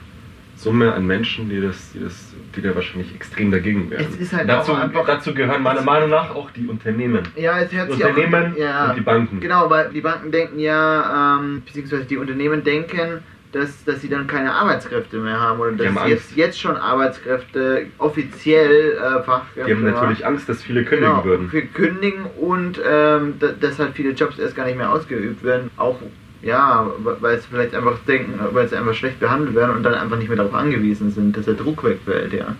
Summe 0.57 0.93
an 0.93 1.05
Menschen, 1.05 1.49
die 1.49 1.59
das, 1.59 1.91
die 1.93 1.99
das, 1.99 2.33
die 2.55 2.61
da 2.61 2.73
wahrscheinlich 2.75 3.13
extrem 3.13 3.51
dagegen 3.51 3.89
wären. 3.89 4.05
Es 4.09 4.15
ist 4.15 4.31
halt 4.33 4.47
dazu, 4.47 4.71
auch 4.73 4.79
einfach- 4.79 5.05
dazu 5.05 5.33
gehören 5.33 5.61
meiner 5.61 5.81
Meinung 5.81 6.09
nach 6.09 6.33
auch 6.33 6.49
die 6.51 6.65
Unternehmen. 6.67 7.23
Ja, 7.35 7.59
es 7.59 7.73
hört 7.73 7.89
Die 7.89 7.93
sich 7.95 8.05
auch- 8.05 8.09
Unternehmen 8.09 8.55
ja, 8.57 8.89
und 8.91 8.95
die 8.97 9.01
Banken. 9.01 9.39
Genau, 9.41 9.69
weil 9.69 9.89
die 9.89 10.01
Banken 10.01 10.31
denken 10.31 10.59
ja, 10.59 11.37
ähm, 11.39 11.61
beziehungsweise 11.65 12.05
die 12.05 12.17
Unternehmen 12.17 12.63
denken, 12.63 13.19
dass, 13.55 13.85
dass 13.85 14.01
sie 14.01 14.09
dann 14.09 14.27
keine 14.27 14.51
Arbeitskräfte 14.53 15.17
mehr 15.17 15.39
haben 15.39 15.59
oder 15.61 15.71
dass 15.71 15.95
haben 15.95 16.09
jetzt, 16.09 16.35
jetzt 16.35 16.59
schon 16.59 16.75
Arbeitskräfte 16.75 17.87
offiziell 17.97 18.91
äh, 18.97 19.23
Fachkräfte 19.23 19.65
Die 19.65 19.73
haben 19.73 19.85
haben. 19.87 19.93
natürlich 19.93 20.25
Angst, 20.25 20.49
dass 20.49 20.61
viele 20.61 20.83
kündigen 20.83 21.13
genau, 21.13 21.23
würden. 21.25 21.49
Für 21.49 21.61
kündigen 21.61 22.25
und 22.37 22.79
ähm, 22.85 23.35
da- 23.39 23.53
dass 23.59 23.79
halt 23.79 23.93
viele 23.93 24.11
Jobs 24.11 24.37
erst 24.39 24.55
gar 24.57 24.65
nicht 24.65 24.77
mehr 24.77 24.91
ausgeübt 24.91 25.41
werden. 25.43 25.69
Auch 25.77 25.97
ja, 26.41 26.85
weil 27.21 27.39
sie 27.39 27.47
vielleicht 27.49 27.73
einfach 27.73 27.97
denken, 28.07 28.39
weil 28.51 28.67
sie 28.67 28.75
einfach 28.75 28.93
schlecht 28.93 29.19
behandelt 29.19 29.55
werden 29.55 29.77
und 29.77 29.83
dann 29.83 29.95
einfach 29.95 30.17
nicht 30.17 30.27
mehr 30.27 30.37
darauf 30.37 30.53
angewiesen 30.53 31.09
sind, 31.11 31.35
dass 31.35 31.45
der 31.45 31.55
Druck 31.55 31.83
wegfällt, 31.83 32.33
ja. 32.33 32.55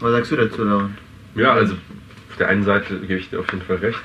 Was 0.00 0.12
sagst 0.12 0.30
du 0.30 0.36
dazu, 0.36 0.64
Lauren? 0.64 0.96
Ja, 1.34 1.52
also 1.52 1.74
auf 2.30 2.36
der 2.38 2.48
einen 2.48 2.62
Seite 2.64 2.96
gebe 3.00 3.16
ich 3.18 3.28
dir 3.30 3.40
auf 3.40 3.52
jeden 3.52 3.64
Fall 3.64 3.76
recht. 3.76 3.98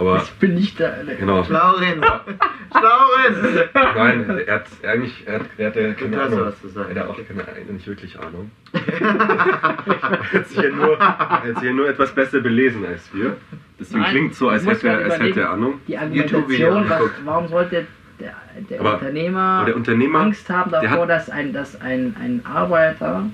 Aber 0.00 0.16
Ich 0.22 0.30
bin 0.32 0.54
nicht 0.54 0.78
der. 0.78 1.04
genau. 1.18 1.44
Lauren! 1.48 2.00
Lauren! 2.00 3.68
Nein, 3.74 4.40
er 4.46 4.54
hat 4.54 4.66
eigentlich, 4.82 5.22
er 5.26 5.40
hat, 5.40 5.46
er 5.58 5.66
hat 5.68 5.76
ja 5.76 5.92
keine 5.92 6.10
Du 6.10 6.16
hast 6.22 6.32
Ahnung. 6.32 6.46
was 6.46 6.60
zu 6.62 6.68
sagen. 6.68 6.96
Er 6.96 7.02
hat 7.02 7.10
auch 7.10 7.16
keine, 7.28 7.72
nicht 7.72 7.86
wirklich 7.86 8.18
Ahnung. 8.18 8.50
er 8.72 10.32
hat 10.32 10.46
sich 10.48 10.56
ja 10.62 10.70
nur, 10.70 10.98
er 10.98 11.18
hat 11.42 11.54
sich 11.56 11.62
ja 11.64 11.72
nur 11.72 11.88
etwas 11.88 12.12
besser 12.14 12.40
belesen 12.40 12.84
als 12.86 13.12
wir. 13.14 13.36
Deswegen 13.78 14.00
Nein, 14.00 14.10
klingt 14.10 14.34
so, 14.34 14.48
als 14.48 14.66
hätte, 14.66 14.88
er- 14.88 15.04
als 15.04 15.18
hätte 15.20 15.40
er 15.40 15.50
Ahnung. 15.50 15.80
Die 15.86 15.98
Argumentation, 15.98 16.88
was, 16.88 17.02
warum 17.24 17.48
sollte 17.48 17.86
der, 18.18 18.34
der 18.70 18.80
Aber- 18.80 18.94
Unternehmer 18.94 19.40
aber 19.40 19.66
der 19.66 19.76
Unternehmer, 19.76 20.20
Angst 20.20 20.48
haben 20.50 20.70
davor, 20.70 21.06
dass, 21.06 21.28
ein, 21.30 21.52
dass 21.52 21.80
ein, 21.80 22.16
ein 22.18 22.40
Arbeiter, 22.44 23.24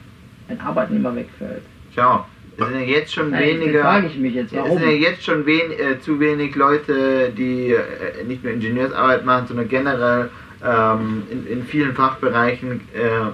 ein 0.48 0.60
Arbeitnehmer 0.60 1.14
wegfällt? 1.14 1.62
Schau, 1.94 2.26
Es 2.58 2.66
sind 2.66 2.74
ja 2.80 2.86
jetzt 2.86 3.12
schon 3.12 3.30
Nein, 3.30 3.60
weniger. 3.60 3.82
frage 3.82 4.06
ich 4.06 4.16
mich 4.18 4.34
jetzt, 4.34 4.52
Es 4.52 4.58
warum? 4.58 4.78
sind 4.78 4.88
ja 4.88 4.94
jetzt 4.96 5.22
schon 5.24 5.44
wen, 5.44 5.72
äh, 5.72 6.00
zu 6.00 6.18
wenig 6.20 6.54
Leute, 6.54 7.30
die 7.36 7.72
äh, 7.72 8.24
nicht 8.26 8.42
nur 8.42 8.52
Ingenieursarbeit 8.52 9.24
machen, 9.26 9.46
sondern 9.48 9.68
generell 9.68 10.30
ähm, 10.64 11.22
in, 11.30 11.46
in 11.46 11.64
vielen 11.64 11.94
Fachbereichen 11.94 12.80
äh, 12.94 13.30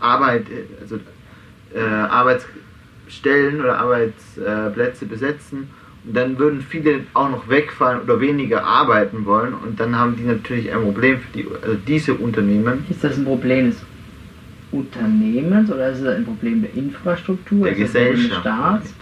Arbeit, 0.00 0.46
also 0.80 0.96
äh, 1.74 1.80
Arbeitsstellen 1.80 3.60
oder 3.60 3.78
Arbeitsplätze 3.78 5.04
besetzen. 5.06 5.68
Und 6.06 6.16
dann 6.16 6.38
würden 6.38 6.62
viele 6.62 7.00
auch 7.12 7.28
noch 7.28 7.48
wegfallen 7.50 8.00
oder 8.02 8.18
weniger 8.20 8.64
arbeiten 8.64 9.26
wollen. 9.26 9.52
Und 9.52 9.78
dann 9.78 9.94
haben 9.98 10.16
die 10.16 10.22
natürlich 10.22 10.72
ein 10.72 10.80
Problem 10.80 11.18
für 11.20 11.32
die, 11.38 11.46
also 11.62 11.76
diese 11.86 12.14
Unternehmen. 12.14 12.86
Ist 12.88 13.04
das 13.04 13.18
ein 13.18 13.24
Problem 13.26 13.70
des 13.70 13.84
Unternehmens 14.70 15.70
oder 15.70 15.88
ist 15.90 16.00
es 16.00 16.06
ein 16.16 16.24
Problem 16.24 16.62
der 16.62 16.74
Infrastruktur? 16.74 17.64
Der 17.64 17.72
Problem 17.72 17.84
des 17.84 17.92
Gesellschaft. 17.92 18.40
Staats? 18.40 18.94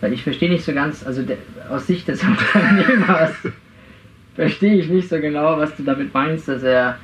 Weil 0.00 0.12
ich 0.12 0.22
verstehe 0.22 0.50
nicht 0.50 0.64
so 0.64 0.72
ganz, 0.72 1.04
also 1.06 1.22
der, 1.22 1.36
aus 1.70 1.86
Sicht 1.86 2.08
des 2.08 2.22
Unternehmers 2.24 3.32
verstehe 4.34 4.74
ich 4.74 4.88
nicht 4.88 5.08
so 5.08 5.18
genau, 5.18 5.58
was 5.58 5.74
du 5.76 5.82
damit 5.82 6.12
meinst, 6.14 6.48
dass 6.48 6.62
er 6.62 6.98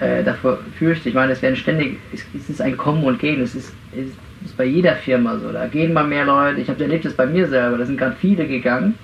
äh, 0.00 0.22
davor 0.24 0.58
fürchtet. 0.78 1.06
Ich 1.06 1.14
meine, 1.14 1.32
es 1.32 1.42
werden 1.42 1.56
ständig, 1.56 1.98
es, 2.12 2.24
es 2.36 2.50
ist 2.50 2.60
ein 2.60 2.76
Kommen 2.76 3.04
und 3.04 3.18
Gehen, 3.18 3.40
es 3.40 3.54
ist, 3.54 3.72
es 3.92 4.08
ist 4.44 4.56
bei 4.56 4.64
jeder 4.64 4.94
Firma 4.96 5.38
so. 5.38 5.52
Da 5.52 5.66
gehen 5.68 5.92
mal 5.92 6.06
mehr 6.06 6.24
Leute, 6.24 6.60
ich 6.60 6.68
habe 6.68 6.82
erlebt 6.82 7.04
das 7.04 7.14
bei 7.14 7.26
mir 7.26 7.46
selber, 7.46 7.78
da 7.78 7.86
sind 7.86 7.98
gerade 7.98 8.16
viele 8.20 8.46
gegangen, 8.46 8.94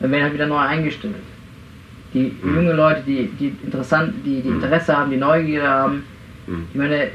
dann 0.00 0.10
werden 0.10 0.22
halt 0.24 0.34
wieder 0.34 0.46
neu 0.46 0.56
eingestellt. 0.58 1.14
Die 2.14 2.32
Mhm. 2.42 2.54
junge 2.56 2.72
Leute, 2.72 3.02
die, 3.06 3.28
die 3.38 3.52
interessant, 3.64 4.14
die, 4.24 4.40
die 4.40 4.48
Mhm. 4.48 4.54
Interesse 4.56 4.96
haben, 4.96 5.10
die 5.10 5.16
Neugierde 5.18 5.68
haben, 5.68 6.04
Mhm. 6.50 6.66
ich 6.72 6.78
meine, 6.78 7.08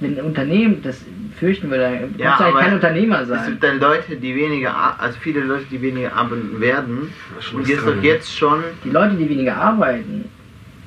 wenn 0.00 0.18
ein 0.18 0.24
Unternehmen 0.24 0.80
das 0.82 1.00
fürchten 1.38 1.70
würde, 1.70 1.82
dann 1.84 2.00
kannst 2.00 2.20
Ja, 2.20 2.36
du 2.36 2.44
eigentlich 2.44 2.54
aber 2.54 2.60
kein 2.60 2.74
Unternehmer 2.74 3.20
Es 3.22 3.28
sein. 3.28 3.46
gibt 3.50 3.62
dann 3.64 3.80
Leute, 3.80 4.16
die 4.16 4.34
weniger, 4.34 4.74
ar- 4.74 4.96
also 4.98 5.18
viele 5.20 5.40
Leute, 5.40 5.64
die 5.70 5.80
weniger 5.82 6.12
arbeiten 6.14 6.60
werden. 6.60 7.08
Da 7.34 7.38
ist 7.40 7.54
Und 7.54 7.68
jetzt 7.68 7.84
dran, 7.84 7.96
doch 7.98 8.02
jetzt 8.02 8.36
schon 8.36 8.62
Die 8.84 8.90
Leute, 8.90 9.14
die 9.16 9.28
weniger 9.28 9.56
arbeiten, 9.56 10.24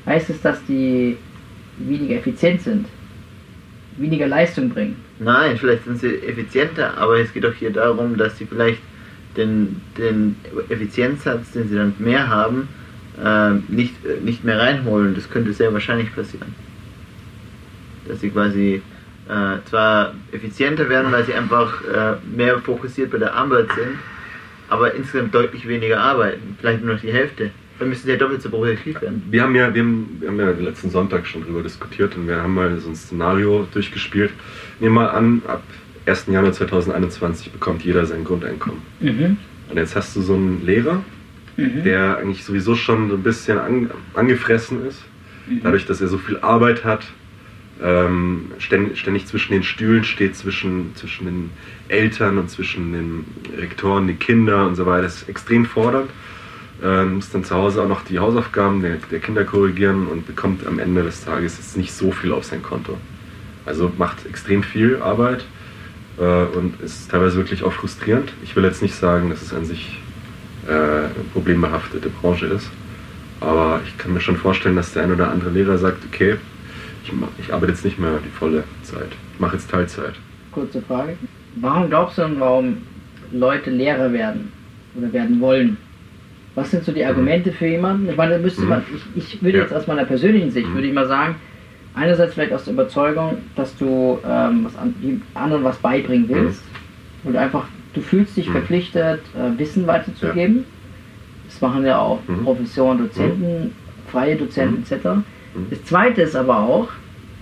heißt 0.06 0.30
es, 0.30 0.42
dass 0.42 0.60
die 0.68 1.16
weniger 1.78 2.16
effizient 2.16 2.62
sind, 2.62 2.86
weniger 3.98 4.28
Leistung 4.28 4.70
bringen. 4.70 4.96
Nein, 5.20 5.58
vielleicht 5.58 5.86
sind 5.86 6.00
sie 6.00 6.16
effizienter, 6.24 6.98
aber 6.98 7.20
es 7.20 7.32
geht 7.34 7.44
doch 7.44 7.54
hier 7.54 7.72
darum, 7.72 8.18
dass 8.18 8.38
sie 8.38 8.46
vielleicht 8.46 8.82
den, 9.38 9.82
den 9.98 10.36
Effizienzsatz, 10.70 11.52
den 11.52 11.68
sie 11.70 11.76
dann 11.76 11.94
mehr 12.00 12.28
haben, 12.28 12.68
äh, 13.24 13.52
nicht, 13.72 13.94
äh, 14.06 14.24
nicht 14.24 14.44
mehr 14.44 14.60
reinholen. 14.60 15.16
Das 15.16 15.30
könnte 15.30 15.54
sehr 15.54 15.72
wahrscheinlich 15.74 16.14
passieren. 16.16 16.56
Dass 18.08 18.20
sie 18.22 18.30
quasi 18.30 18.82
äh, 19.30 19.58
zwar 19.70 20.14
effizienter 20.32 20.90
werden, 20.90 21.12
weil 21.12 21.26
sie 21.26 21.34
einfach 21.34 21.82
äh, 21.84 22.16
mehr 22.36 22.60
fokussiert 22.60 23.12
bei 23.12 23.18
der 23.18 23.34
Arbeit 23.34 23.68
sind, 23.76 23.98
aber 24.70 24.94
insgesamt 24.94 25.34
deutlich 25.34 25.68
weniger 25.68 26.00
arbeiten. 26.02 26.58
Vielleicht 26.60 26.84
nur 26.84 26.96
noch 26.96 27.02
die 27.02 27.12
Hälfte. 27.14 27.52
Dann 27.80 27.90
müssen 27.90 28.04
sie 28.06 28.12
ja 28.12 28.18
doppelt 28.18 28.42
so 28.42 28.50
produktiv 28.50 29.02
werden. 29.02 29.24
Wir 29.32 29.44
haben 29.44 29.56
ja, 29.56 29.74
wir 29.74 29.82
haben, 29.82 30.18
wir 30.20 30.28
haben 30.30 30.40
ja 30.40 30.52
letzten 30.52 30.90
Sonntag 30.90 31.26
schon 31.26 31.44
drüber 31.44 31.64
diskutiert 31.64 32.16
und 32.16 32.28
wir 32.28 32.42
haben 32.42 32.54
mal 32.54 32.78
so 32.80 32.90
ein 32.90 32.96
Szenario 32.96 33.68
durchgespielt. 33.74 34.32
Nehmen 34.80 34.96
wir 34.96 35.02
mal 35.02 35.10
an, 35.10 35.42
ab 35.48 35.64
1. 36.06 36.28
Januar 36.28 36.52
2021 36.54 37.52
bekommt 37.52 37.84
jeder 37.84 38.06
sein 38.06 38.24
Grundeinkommen. 38.24 38.82
Mhm. 39.00 39.38
Und 39.70 39.78
jetzt 39.78 39.96
hast 39.96 40.16
du 40.16 40.22
so 40.22 40.34
einen 40.36 40.66
Lehrer, 40.66 41.02
Mhm. 41.56 41.84
der 41.84 42.18
eigentlich 42.18 42.44
sowieso 42.44 42.74
schon 42.76 43.10
so 43.10 43.16
ein 43.16 43.22
bisschen 43.24 43.60
an, 43.60 43.92
angefressen 44.16 44.86
ist, 44.88 45.04
Mhm. 45.48 45.60
dadurch, 45.64 45.86
dass 45.86 46.02
er 46.02 46.08
so 46.08 46.18
viel 46.18 46.38
Arbeit 46.40 46.84
hat, 46.84 47.06
ähm, 47.82 48.52
ständig, 48.60 49.00
ständig 49.00 49.26
zwischen 49.28 49.54
den 49.54 49.64
Stühlen 49.64 50.04
steht, 50.04 50.36
zwischen, 50.36 50.96
zwischen 50.96 51.26
den 51.26 51.50
Eltern 51.88 52.38
und 52.38 52.50
zwischen 52.50 52.94
den 52.94 53.26
Rektoren, 53.58 54.08
die 54.08 54.16
Kinder 54.16 54.68
und 54.68 54.76
so 54.76 54.86
weiter. 54.86 55.04
Das 55.04 55.22
ist 55.22 55.30
extrem 55.30 55.66
fordernd. 55.66 56.10
Ähm, 56.84 57.16
muss 57.16 57.30
dann 57.30 57.44
zu 57.44 57.56
Hause 57.56 57.82
auch 57.82 57.88
noch 57.88 58.04
die 58.04 58.20
Hausaufgaben 58.20 58.82
der, 58.82 58.98
der 59.10 59.20
Kinder 59.20 59.46
korrigieren 59.46 60.08
und 60.08 60.28
bekommt 60.28 60.68
am 60.68 60.80
Ende 60.80 61.04
des 61.04 61.24
Tages 61.24 61.58
jetzt 61.58 61.78
nicht 61.78 61.94
so 61.94 62.12
viel 62.12 62.32
auf 62.32 62.44
sein 62.44 62.62
Konto. 62.62 62.98
Also 63.66 63.92
macht 63.98 64.26
extrem 64.26 64.64
viel 64.64 64.98
Arbeit 64.98 65.46
äh, 66.18 66.44
und 66.58 66.82
ist 66.82 67.10
teilweise 67.10 67.38
wirklich 67.38 67.64
auch 67.64 67.74
frustrierend. 67.74 68.34
Ich 68.44 68.56
will 68.56 68.64
jetzt 68.64 68.82
nicht 68.82 68.96
sagen, 68.96 69.30
dass 69.30 69.42
es 69.42 69.54
an 69.54 69.66
sich 69.66 70.00
äh, 70.68 70.72
eine 70.72 71.12
problembehaftete 71.32 72.10
Branche 72.10 72.48
ist, 72.48 72.70
aber 73.40 73.82
ich 73.88 73.98
kann 73.98 74.14
mir 74.14 74.22
schon 74.22 74.38
vorstellen, 74.38 74.76
dass 74.76 74.94
der 74.94 75.04
ein 75.04 75.12
oder 75.12 75.32
andere 75.32 75.52
Lehrer 75.52 75.78
sagt, 75.78 76.04
okay, 76.06 76.38
ich, 77.04 77.12
mach, 77.14 77.28
ich 77.38 77.54
arbeite 77.54 77.72
jetzt 77.74 77.86
nicht 77.86 78.00
mehr 78.00 78.20
die 78.24 78.30
volle 78.30 78.64
Zeit, 78.84 79.10
ich 79.34 79.40
mache 79.40 79.56
jetzt 79.56 79.70
Teilzeit. 79.70 80.14
Kurze 80.52 80.82
Frage. 80.82 81.18
Warum 81.56 81.90
glaubst 81.90 82.18
du 82.18 82.24
denn, 82.24 82.40
warum 82.40 82.78
Leute 83.32 83.70
Lehrer 83.70 84.12
werden 84.14 84.52
oder 84.98 85.12
werden 85.14 85.40
wollen? 85.40 85.78
Was 86.56 86.70
sind 86.72 86.84
so 86.84 86.92
die 86.92 87.04
Argumente 87.04 87.52
für 87.52 87.66
jemanden? 87.68 88.08
Ich 88.10 88.16
meine, 88.16 88.38
müsste 88.38 88.62
Mhm. 88.62 88.70
man, 88.70 88.84
ich, 89.16 89.34
ich 89.34 89.44
würde 89.44 89.58
Ja. 89.58 89.64
jetzt 89.64 89.74
aus 89.74 89.88
meiner 89.88 90.06
persönlichen 90.06 90.52
Sicht, 90.52 90.70
Mhm. 90.70 90.76
würde 90.76 90.88
ich 90.88 90.94
mal 90.94 91.08
sagen, 91.08 91.36
einerseits 91.96 92.34
vielleicht 92.36 92.54
aus 92.54 92.66
der 92.66 92.74
Überzeugung, 92.74 93.38
dass 93.56 93.76
du 93.78 94.20
ähm, 94.28 94.66
was 94.66 94.76
an, 94.78 94.94
die 95.02 95.20
anderen 95.34 95.64
was 95.64 95.78
beibringen 95.78 96.28
willst 96.30 96.64
und 97.24 97.36
einfach, 97.36 97.66
du 97.94 98.02
fühlst 98.02 98.38
dich 98.38 98.48
Mhm. 98.48 98.52
verpflichtet, 98.54 99.22
äh, 99.36 99.58
Wissen 99.60 99.88
weiterzugeben. 99.88 100.66
Das 101.48 101.60
machen 101.62 101.86
ja 101.86 101.98
auch 102.00 102.20
Mhm. 102.28 102.44
Professoren, 102.44 102.98
Dozenten, 103.00 103.74
freie 104.12 104.36
Dozenten 104.36 104.78
Mhm. 104.78 104.84
etc. 104.84 105.08
Mhm. 105.56 105.68
Das 105.70 105.84
zweite 105.86 106.22
ist 106.24 106.36
aber 106.36 106.58
auch, 106.60 106.90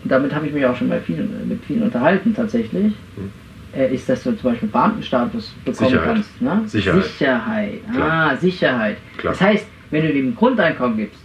und 0.03 0.11
damit 0.11 0.33
habe 0.33 0.47
ich 0.47 0.53
mich 0.53 0.65
auch 0.65 0.75
schon 0.75 0.89
bei 0.89 0.99
vielen, 0.99 1.47
mit 1.47 1.63
vielen 1.65 1.83
unterhalten 1.83 2.33
tatsächlich, 2.35 2.93
Mhm. 3.15 3.31
äh, 3.75 3.93
ist, 3.93 4.09
dass 4.09 4.23
du 4.23 4.31
zum 4.35 4.51
Beispiel 4.51 4.69
Beamtenstatus 4.69 5.53
bekommen 5.65 5.89
Sicherheit. 5.89 6.05
kannst. 6.15 6.41
Ne? 6.41 6.61
Sicherheit. 6.65 7.03
Sicherheit. 7.05 7.79
Klar. 7.93 8.11
Ah, 8.31 8.35
Sicherheit. 8.37 8.97
Klar. 9.17 9.33
Das 9.33 9.41
heißt, 9.41 9.67
wenn 9.91 10.05
du 10.05 10.13
dem 10.13 10.35
Grundeinkommen 10.35 10.97
gibst, 10.97 11.21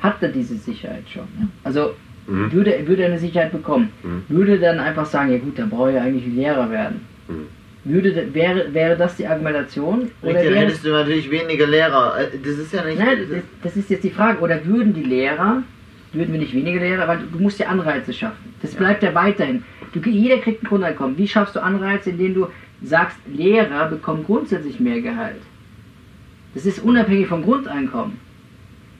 hat 0.00 0.22
er 0.22 0.28
diese 0.28 0.56
Sicherheit 0.56 1.04
schon. 1.12 1.22
Ne? 1.38 1.48
Also 1.64 1.94
Mhm. 2.26 2.52
würde, 2.52 2.74
würde 2.86 3.02
er 3.02 3.08
eine 3.10 3.18
Sicherheit 3.18 3.52
bekommen, 3.52 3.90
Mhm. 4.02 4.24
würde 4.28 4.58
dann 4.58 4.78
einfach 4.80 5.06
sagen, 5.06 5.30
ja 5.32 5.38
gut, 5.38 5.58
dann 5.58 5.70
brauche 5.70 5.92
ich 5.92 5.98
eigentlich 5.98 6.26
Lehrer 6.26 6.68
werden. 6.70 7.00
Mhm. 7.28 7.46
Würde, 7.84 8.34
wäre, 8.34 8.74
wäre 8.74 8.96
das 8.96 9.14
die 9.16 9.26
Argumentation? 9.28 10.10
Oder 10.22 10.30
Richtig, 10.30 10.44
dann 10.46 10.54
wäre 10.54 10.64
hättest 10.66 10.84
du 10.84 10.88
natürlich 10.90 11.30
weniger 11.30 11.68
Lehrer. 11.68 12.14
Äh, 12.18 12.36
Das 12.42 12.58
ist 12.58 12.72
ja 12.74 12.84
nicht. 12.84 12.98
Nein, 12.98 13.18
das, 13.30 13.38
das 13.62 13.76
ist 13.76 13.90
jetzt 13.90 14.02
die 14.02 14.10
Frage. 14.10 14.40
Oder 14.40 14.64
würden 14.66 14.92
die 14.92 15.04
Lehrer, 15.04 15.62
würden 16.16 16.32
wir 16.32 16.40
nicht 16.40 16.54
weniger 16.54 16.80
Lehrer, 16.80 17.06
weil 17.08 17.18
du, 17.32 17.38
musst 17.38 17.58
ja 17.58 17.68
Anreize 17.68 18.12
schaffen. 18.12 18.52
Das 18.62 18.72
Ja. 18.72 18.78
bleibt 18.78 19.02
ja 19.02 19.14
weiterhin. 19.14 19.62
Du, 19.92 20.00
jeder 20.08 20.38
kriegt 20.38 20.62
ein 20.62 20.66
Grundeinkommen. 20.66 21.16
Wie 21.18 21.28
schaffst 21.28 21.54
du 21.56 21.62
Anreize, 21.62 22.10
indem 22.10 22.34
du 22.34 22.46
sagst, 22.82 23.16
Lehrer 23.32 23.88
bekommen 23.88 24.24
grundsätzlich 24.24 24.80
mehr 24.80 25.00
Gehalt? 25.00 25.40
Das 26.54 26.66
ist 26.66 26.78
unabhängig 26.80 27.26
vom 27.26 27.42
Grundeinkommen. 27.42 28.18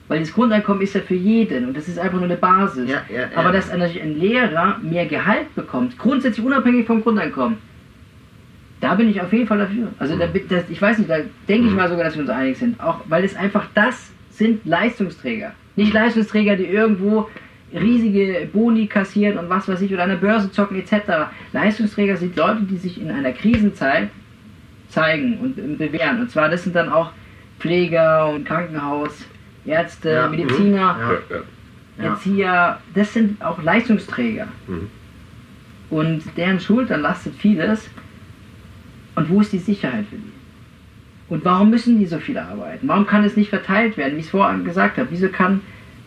Weil 0.07 0.21
das 0.21 0.31
Grundeinkommen 0.33 0.81
ist 0.83 0.95
ja 0.95 1.01
für 1.01 1.15
jeden 1.15 1.67
und 1.67 1.75
das 1.75 1.87
ist 1.89 1.99
einfach 1.99 2.15
nur 2.17 2.23
eine 2.25 2.37
Basis. 2.37 2.89
Ja, 2.89 3.01
ja. 3.13 3.27
Aber 3.35 3.51
dass 3.51 3.69
ein, 3.69 3.81
ein 3.81 4.17
Lehrer 4.19 4.77
mehr 4.81 5.05
Gehalt 5.05 5.53
bekommt, 5.53 5.97
grundsätzlich 5.97 6.45
unabhängig 6.45 6.87
vom 6.87 7.01
Grundeinkommen, 7.03 7.57
da 8.79 8.95
bin 8.95 9.09
ich 9.09 9.19
auf 9.19 9.33
jeden 9.33 9.47
Fall 9.47 9.57
dafür. 9.57 9.87
Also 9.99 10.15
da, 10.17 10.27
das, 10.27 10.69
ich 10.69 10.81
weiß 10.81 10.99
nicht, 10.99 11.09
da 11.09 11.17
denke 11.49 11.65
ich 11.65 11.71
Mhm. 11.71 11.75
mal 11.77 11.89
sogar, 11.89 12.05
dass 12.05 12.13
wir 12.15 12.21
uns 12.21 12.29
einig 12.29 12.57
sind. 12.57 12.79
Auch 12.79 13.01
weil 13.09 13.23
es 13.25 13.35
einfach 13.35 13.65
das 13.73 14.11
sind 14.29 14.65
Leistungsträger. 14.65 15.51
Nicht 15.77 15.93
Leistungsträger, 15.93 16.57
die 16.57 16.65
irgendwo 16.65 17.29
riesige 17.73 18.49
Boni 18.51 18.87
kassieren 18.87 19.37
und 19.37 19.49
was 19.49 19.67
weiß 19.67 19.81
ich 19.81 19.93
oder 19.93 20.03
an 20.03 20.09
der 20.09 20.17
Börse 20.17 20.51
zocken 20.51 20.77
etc. 20.77 21.29
Leistungsträger 21.53 22.17
sind 22.17 22.35
Leute, 22.35 22.61
die 22.63 22.77
sich 22.77 22.99
in 22.99 23.09
einer 23.09 23.31
Krisenzeit 23.31 24.09
zeigen 24.89 25.37
und 25.37 25.77
bewähren. 25.77 26.21
Und 26.21 26.31
zwar 26.31 26.49
das 26.49 26.63
sind 26.63 26.75
dann 26.75 26.89
auch 26.89 27.11
Pfleger 27.59 28.29
und 28.29 28.45
Krankenhaus, 28.45 29.25
Ärzte, 29.65 30.09
Ja, 30.09 30.27
Mediziner, 30.29 30.77
Ja, 30.77 31.11
ja. 31.29 31.43
Ja. 31.97 32.03
Erzieher. 32.11 32.79
Das 32.93 33.13
sind 33.13 33.41
auch 33.41 33.61
Leistungsträger. 33.61 34.47
Mhm. 34.67 34.89
Und 35.89 36.23
deren 36.37 36.59
Schultern 36.59 37.01
lastet 37.01 37.35
vieles. 37.35 37.89
Und 39.15 39.29
wo 39.29 39.41
ist 39.41 39.51
die 39.51 39.59
Sicherheit 39.59 40.05
für 40.09 40.15
die? 40.15 40.36
Und 41.29 41.43
warum 41.43 41.69
müssen 41.69 41.99
die 41.99 42.05
so 42.05 42.19
viel 42.19 42.37
arbeiten? 42.37 42.87
Warum 42.87 43.05
kann 43.05 43.23
es 43.23 43.35
nicht 43.35 43.49
verteilt 43.49 43.97
werden, 43.97 44.15
wie 44.15 44.19
ich 44.19 44.25
es 44.25 44.31
vorhin 44.31 44.63
gesagt 44.63 44.97
habe? 44.97 45.09
Wieso 45.11 45.27
kann 45.29 45.61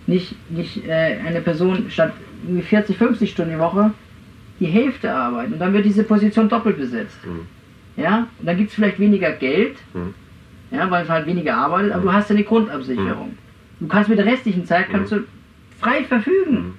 nicht, 0.06 0.34
nicht 0.50 0.86
äh, 0.88 1.18
eine 1.26 1.40
Person 1.42 1.86
statt 1.90 2.12
irgendwie 2.44 2.62
40, 2.62 2.96
50 2.96 3.30
Stunden 3.30 3.52
die 3.52 3.58
Woche 3.58 3.92
die 4.60 4.66
Hälfte 4.66 5.12
arbeiten? 5.12 5.52
Und 5.52 5.58
dann 5.58 5.72
wird 5.74 5.84
diese 5.84 6.04
Position 6.04 6.48
doppelt 6.48 6.78
besetzt. 6.78 7.18
Mhm. 7.26 8.02
Ja? 8.02 8.28
Und 8.38 8.46
dann 8.46 8.56
gibt 8.56 8.70
es 8.70 8.74
vielleicht 8.76 8.98
weniger 8.98 9.32
Geld, 9.32 9.76
Mhm. 9.92 10.14
ja, 10.70 10.90
weil 10.90 11.02
es 11.04 11.10
halt 11.10 11.26
weniger 11.26 11.54
arbeitet, 11.56 11.92
aber 11.92 12.02
du 12.04 12.12
hast 12.12 12.30
ja 12.30 12.36
eine 12.36 12.44
Grundabsicherung. 12.44 13.36
Du 13.78 13.86
kannst 13.88 14.08
mit 14.08 14.18
der 14.18 14.26
restlichen 14.26 14.64
Zeit 14.64 14.86
kannst 14.90 15.12
du 15.12 15.24
frei 15.78 16.04
verfügen. 16.04 16.54
Mhm. 16.54 16.74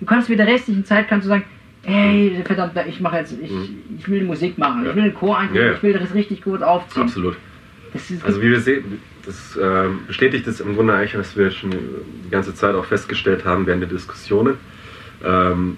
Du 0.00 0.04
kannst 0.06 0.28
mit 0.28 0.38
der 0.38 0.46
restlichen 0.46 0.84
Zeit 0.84 1.08
kannst 1.08 1.24
du 1.26 1.28
sagen, 1.30 1.44
hey, 1.82 2.42
verdammt, 2.44 2.72
ich 2.88 3.00
mache 3.00 3.16
jetzt, 3.16 3.34
ich, 3.40 3.50
Mhm. 3.50 3.68
ich 3.98 4.06
will 4.08 4.24
Musik 4.24 4.58
machen, 4.58 4.84
Ja. 4.84 4.90
ich 4.90 4.96
will 4.96 5.04
einen 5.04 5.14
Chor 5.14 5.38
einführen, 5.38 5.62
Ja, 5.64 5.70
ja. 5.70 5.76
ich 5.76 5.82
will 5.82 5.92
das 5.94 6.14
richtig 6.14 6.42
gut 6.42 6.62
aufziehen. 6.62 7.04
Absolut. 7.04 7.36
Also 8.24 8.40
wie 8.42 8.50
wir 8.50 8.60
sehen, 8.60 9.00
das 9.26 9.58
ähm, 9.60 10.00
bestätigt 10.06 10.46
es 10.46 10.60
im 10.60 10.74
Grunde 10.74 10.94
eigentlich, 10.94 11.16
was 11.18 11.36
wir 11.36 11.50
schon 11.50 11.70
die 11.70 12.30
ganze 12.30 12.54
Zeit 12.54 12.74
auch 12.74 12.84
festgestellt 12.84 13.44
haben 13.44 13.66
während 13.66 13.82
der 13.82 13.88
Diskussionen. 13.90 14.54
Ähm, 15.24 15.76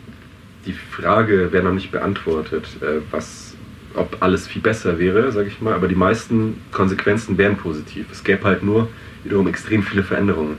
die 0.67 0.73
Frage 0.73 1.53
wäre 1.53 1.65
noch 1.65 1.73
nicht 1.75 1.91
beantwortet, 1.91 2.65
äh, 2.81 3.01
was 3.11 3.57
ob 3.95 4.17
alles 4.21 4.47
viel 4.47 4.63
besser 4.63 4.99
wäre, 4.99 5.33
sage 5.33 5.49
ich 5.49 5.61
mal, 5.61 5.75
aber 5.75 5.87
die 5.87 5.95
meisten 5.95 6.61
Konsequenzen 6.71 7.37
wären 7.37 7.57
positiv. 7.57 8.07
Es 8.11 8.25
gäbe 8.25 8.45
halt 8.45 8.63
nur 8.63 8.89
wiederum 9.23 9.47
extrem 9.49 9.83
viele 9.83 10.03
Veränderungen. 10.03 10.57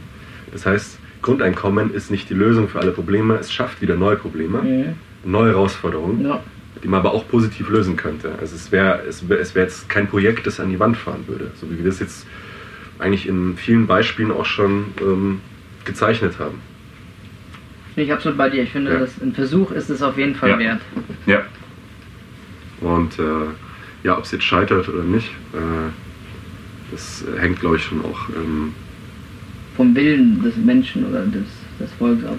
Das 0.52 0.66
heißt, 0.68 1.00
Grundeinkommen 1.24 1.94
ist 1.94 2.12
nicht 2.12 2.30
die 2.30 2.36
Lösung 2.36 2.68
für 2.70 2.80
alle 2.80 2.92
Probleme, 2.92 3.36
es 3.40 3.52
schafft 3.52 3.82
wieder 3.82 3.96
neue 3.96 4.18
Probleme, 4.18 4.62
Mhm. 4.62 4.96
neue 5.24 5.50
Herausforderungen, 5.52 6.24
Ja. 6.26 6.44
Die 6.84 6.88
man 6.90 7.00
aber 7.00 7.14
auch 7.14 7.28
positiv 7.28 7.70
lösen 7.70 7.96
könnte. 7.96 8.34
Also 8.40 8.56
es 8.56 8.72
wäre 8.72 9.04
es 9.08 9.28
wär, 9.30 9.40
es 9.40 9.56
wär 9.56 9.64
jetzt 9.64 9.88
kein 9.90 10.08
Projekt, 10.08 10.46
das 10.46 10.60
an 10.60 10.70
die 10.70 10.80
Wand 10.80 10.98
fahren 10.98 11.24
würde, 11.28 11.50
so 11.60 11.72
wie 11.72 11.78
wir 11.78 11.86
das 11.86 12.00
jetzt 12.00 12.28
eigentlich 13.00 13.28
in 13.28 13.56
vielen 13.58 13.88
Beispielen 13.88 14.32
auch 14.32 14.46
schon 14.46 14.86
ähm, 15.02 15.40
gezeichnet 15.86 16.40
haben. 16.40 16.60
Bin 17.96 18.06
ich 18.06 18.12
absolut 18.14 18.38
bei 18.38 18.50
dir. 18.50 18.64
Ich 18.64 18.72
finde, 18.72 18.92
Ja. 18.94 19.00
dass 19.00 19.22
ein 19.22 19.34
Versuch 19.34 19.72
ist 19.72 19.90
es 19.90 20.02
auf 20.02 20.18
jeden 20.18 20.36
Fall 20.36 20.50
Ja. 20.52 20.60
wert. 20.60 20.82
Ja. 21.26 21.42
Und 22.82 23.18
äh, 23.20 23.24
ja, 24.04 24.18
ob 24.18 24.26
es 24.26 24.32
jetzt 24.32 24.44
scheitert 24.44 24.90
oder 24.90 25.04
nicht, 25.04 25.30
äh, 25.54 25.92
das 26.92 27.24
hängt, 27.40 27.60
glaube 27.62 27.78
ich, 27.78 27.84
schon 27.84 28.04
auch 28.04 28.30
ähm, 28.30 28.74
Vom 29.78 29.96
Willen 29.96 30.42
des 30.44 30.56
Menschen 30.58 31.06
oder 31.06 31.22
des, 31.26 31.48
des 31.80 31.92
Volkes 31.98 32.26
ab. 32.26 32.38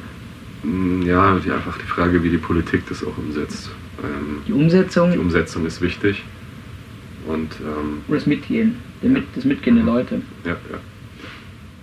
Mh, 0.65 1.07
ja, 1.07 1.39
die, 1.45 1.51
einfach 1.51 1.79
die 1.79 1.87
Frage, 1.87 2.23
wie 2.23 2.31
die 2.31 2.39
Politik 2.39 2.83
das 2.89 3.05
auch 3.05 3.17
umsetzt. 3.19 3.71
Ähm, 4.03 4.43
Die 4.47 4.53
Umsetzung 4.53 5.13
die 5.13 5.19
Umsetzung 5.19 5.67
ist 5.67 5.81
wichtig. 5.81 6.23
Und 7.27 7.53
ähm, 7.61 8.03
das 8.09 8.27
Mitgehen. 8.27 8.77
Der 9.03 9.11
Mit, 9.11 9.25
das 9.35 9.45
Mitgehen 9.45 9.77
der 9.77 9.85
Leute. 9.85 10.21
ja, 10.45 10.53
ja. 10.53 10.79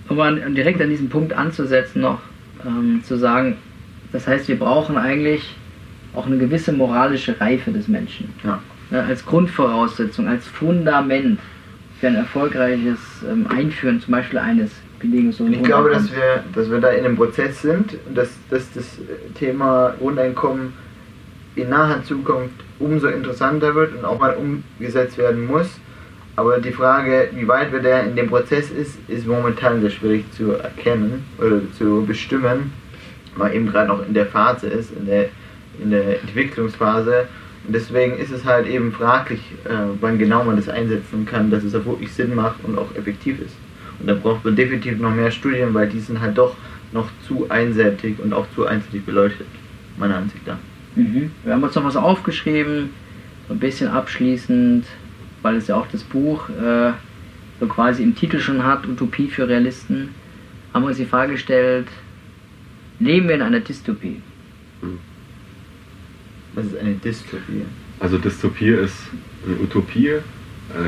Aber 0.09 0.25
an, 0.25 0.55
direkt 0.55 0.81
an 0.81 0.89
diesem 0.89 1.07
Punkt 1.09 1.31
anzusetzen 1.31 2.01
noch, 2.01 2.19
ähm, 2.65 3.01
zu 3.03 3.17
sagen, 3.17 3.55
das 4.11 4.27
heißt, 4.27 4.47
wir 4.49 4.59
brauchen 4.59 4.97
eigentlich 4.97 5.55
auch 6.13 6.25
eine 6.25 6.37
gewisse 6.37 6.73
moralische 6.73 7.39
Reife 7.39 7.71
des 7.71 7.87
Menschen. 7.87 8.29
Ja. 8.43 8.61
Ja, 8.91 9.03
als 9.05 9.25
Grundvoraussetzung, 9.25 10.27
als 10.27 10.45
Fundament 10.45 11.39
für 12.01 12.07
ein 12.07 12.15
erfolgreiches 12.15 12.99
ähm, 13.25 13.47
Einführen 13.47 14.01
zum 14.01 14.11
Beispiel 14.11 14.37
eines 14.39 14.71
bedingungslosen 15.01 15.53
Und 15.53 15.59
ich 15.59 15.63
glaube, 15.65 15.89
dass 15.89 16.11
wir, 16.11 16.43
dass 16.53 16.69
wir 16.69 16.79
da 16.79 16.89
in 16.89 17.05
einem 17.05 17.15
Prozess 17.15 17.61
sind 17.61 17.97
und 18.07 18.17
dass, 18.17 18.29
dass 18.49 18.71
das 18.73 18.97
Thema 19.35 19.95
Grundeinkommen 19.99 20.73
in 21.55 21.69
naher 21.69 22.03
Zukunft 22.03 22.55
umso 22.79 23.07
interessanter 23.07 23.75
wird 23.75 23.95
und 23.95 24.05
auch 24.05 24.19
mal 24.19 24.35
umgesetzt 24.35 25.17
werden 25.17 25.45
muss. 25.45 25.79
Aber 26.35 26.59
die 26.59 26.71
Frage, 26.71 27.29
wie 27.33 27.47
weit 27.47 27.71
wir 27.71 27.81
da 27.81 27.99
in 27.99 28.15
dem 28.15 28.27
Prozess 28.27 28.71
ist, 28.71 28.97
ist 29.07 29.27
momentan 29.27 29.81
sehr 29.81 29.89
schwierig 29.89 30.31
zu 30.31 30.53
erkennen 30.53 31.25
oder 31.37 31.59
zu 31.77 32.05
bestimmen, 32.07 32.71
weil 33.35 33.53
eben 33.53 33.67
gerade 33.67 33.89
noch 33.89 34.05
in 34.05 34.13
der 34.13 34.25
Phase 34.25 34.67
ist, 34.67 34.91
in 34.97 35.05
der, 35.05 35.29
in 35.81 35.91
der 35.91 36.21
Entwicklungsphase. 36.21 37.27
Und 37.67 37.75
deswegen 37.75 38.17
ist 38.17 38.31
es 38.31 38.45
halt 38.45 38.65
eben 38.67 38.91
fraglich, 38.91 39.41
äh, 39.65 39.73
wann 39.99 40.17
genau 40.17 40.43
man 40.43 40.55
das 40.55 40.69
einsetzen 40.69 41.25
kann, 41.25 41.51
dass 41.51 41.63
es 41.63 41.75
auch 41.75 41.85
wirklich 41.85 42.11
Sinn 42.13 42.33
macht 42.33 42.63
und 42.63 42.77
auch 42.77 42.95
effektiv 42.95 43.39
ist. 43.41 43.55
Und 43.99 44.07
da 44.07 44.13
braucht 44.13 44.43
man 44.45 44.55
definitiv 44.55 44.99
noch 44.99 45.13
mehr 45.13 45.31
Studien, 45.31 45.73
weil 45.73 45.89
die 45.89 45.99
sind 45.99 46.19
halt 46.19 46.37
doch 46.37 46.55
noch 46.91 47.09
zu 47.27 47.49
einseitig 47.49 48.19
und 48.19 48.33
auch 48.33 48.45
zu 48.55 48.65
einseitig 48.65 49.05
beleuchtet, 49.05 49.47
meiner 49.97 50.17
Ansicht 50.17 50.45
nach. 50.45 50.57
Mhm. 50.95 51.31
Wir 51.43 51.53
haben 51.53 51.63
uns 51.63 51.75
noch 51.75 51.85
was 51.85 51.95
aufgeschrieben, 51.95 52.89
so 53.47 53.53
ein 53.53 53.59
bisschen 53.59 53.87
abschließend, 53.87 54.85
weil 55.41 55.55
es 55.55 55.67
ja 55.67 55.75
auch 55.75 55.87
das 55.91 56.03
Buch 56.03 56.49
äh, 56.49 56.91
so 57.59 57.67
quasi 57.67 58.03
im 58.03 58.15
Titel 58.15 58.39
schon 58.39 58.63
hat, 58.63 58.87
Utopie 58.87 59.27
für 59.27 59.47
Realisten, 59.47 60.09
haben 60.73 60.83
wir 60.83 60.89
uns 60.89 60.97
die 60.97 61.05
Frage 61.05 61.33
gestellt, 61.33 61.87
leben 62.99 63.27
wir 63.27 63.35
in 63.35 63.41
einer 63.41 63.59
Dystopie? 63.59 64.21
Das 66.55 66.65
ist 66.65 66.77
eine 66.77 66.93
Dystopie. 66.93 67.65
Also 67.99 68.17
Dystopie 68.17 68.69
ist 68.69 68.95
eine 69.45 69.57
Utopie. 69.57 70.07
Äh, 70.07 70.21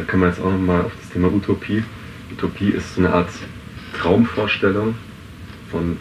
kann 0.07 0.19
man 0.19 0.29
jetzt 0.29 0.39
auch 0.39 0.51
nochmal 0.51 0.81
auf 0.81 0.91
das 0.99 1.09
Thema 1.11 1.31
Utopie. 1.31 1.83
Utopie 2.33 2.69
ist 2.69 2.95
so 2.95 3.01
eine 3.01 3.13
Art 3.13 3.29
Traumvorstellung 3.97 4.95
von 5.69 5.97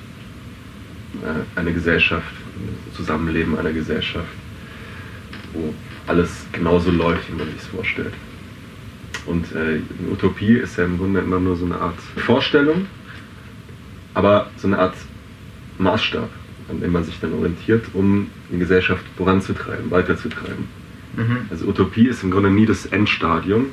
äh, 1.23 1.59
einer 1.59 1.73
Gesellschaft, 1.73 2.33
Zusammenleben 2.95 3.59
einer 3.59 3.73
Gesellschaft, 3.73 4.27
wo 5.53 5.75
alles 6.07 6.47
genauso 6.53 6.91
läuft, 6.91 7.31
wie 7.31 7.37
man 7.37 7.47
sich 7.47 7.57
es 7.57 7.67
vorstellt. 7.67 8.13
Und 9.27 9.53
äh, 9.53 9.59
eine 9.59 10.11
Utopie 10.11 10.55
ist 10.55 10.77
ja 10.77 10.85
im 10.85 10.99
Grunde 10.99 11.21
immer 11.21 11.39
nur 11.39 11.57
so 11.57 11.65
eine 11.65 11.77
Art 11.77 11.99
Vorstellung, 12.17 12.87
aber 14.15 14.51
so 14.57 14.67
eine 14.67 14.79
Art 14.79 14.97
Maßstab, 15.79 16.29
an 16.69 16.81
dem 16.81 16.93
man 16.93 17.05
sich 17.05 17.19
dann 17.21 17.33
orientiert, 17.35 17.87
um 17.93 18.29
die 18.51 18.59
Gesellschaft 18.59 19.05
voranzutreiben, 19.17 19.91
weiterzutreiben. 19.91 20.67
Mhm. 21.17 21.37
Also 21.51 21.67
Utopie 21.67 22.09
ist 22.09 22.23
im 22.23 22.31
Grunde 22.31 22.51
nie 22.51 22.67
das 22.67 22.87
Endstadium, 22.87 23.67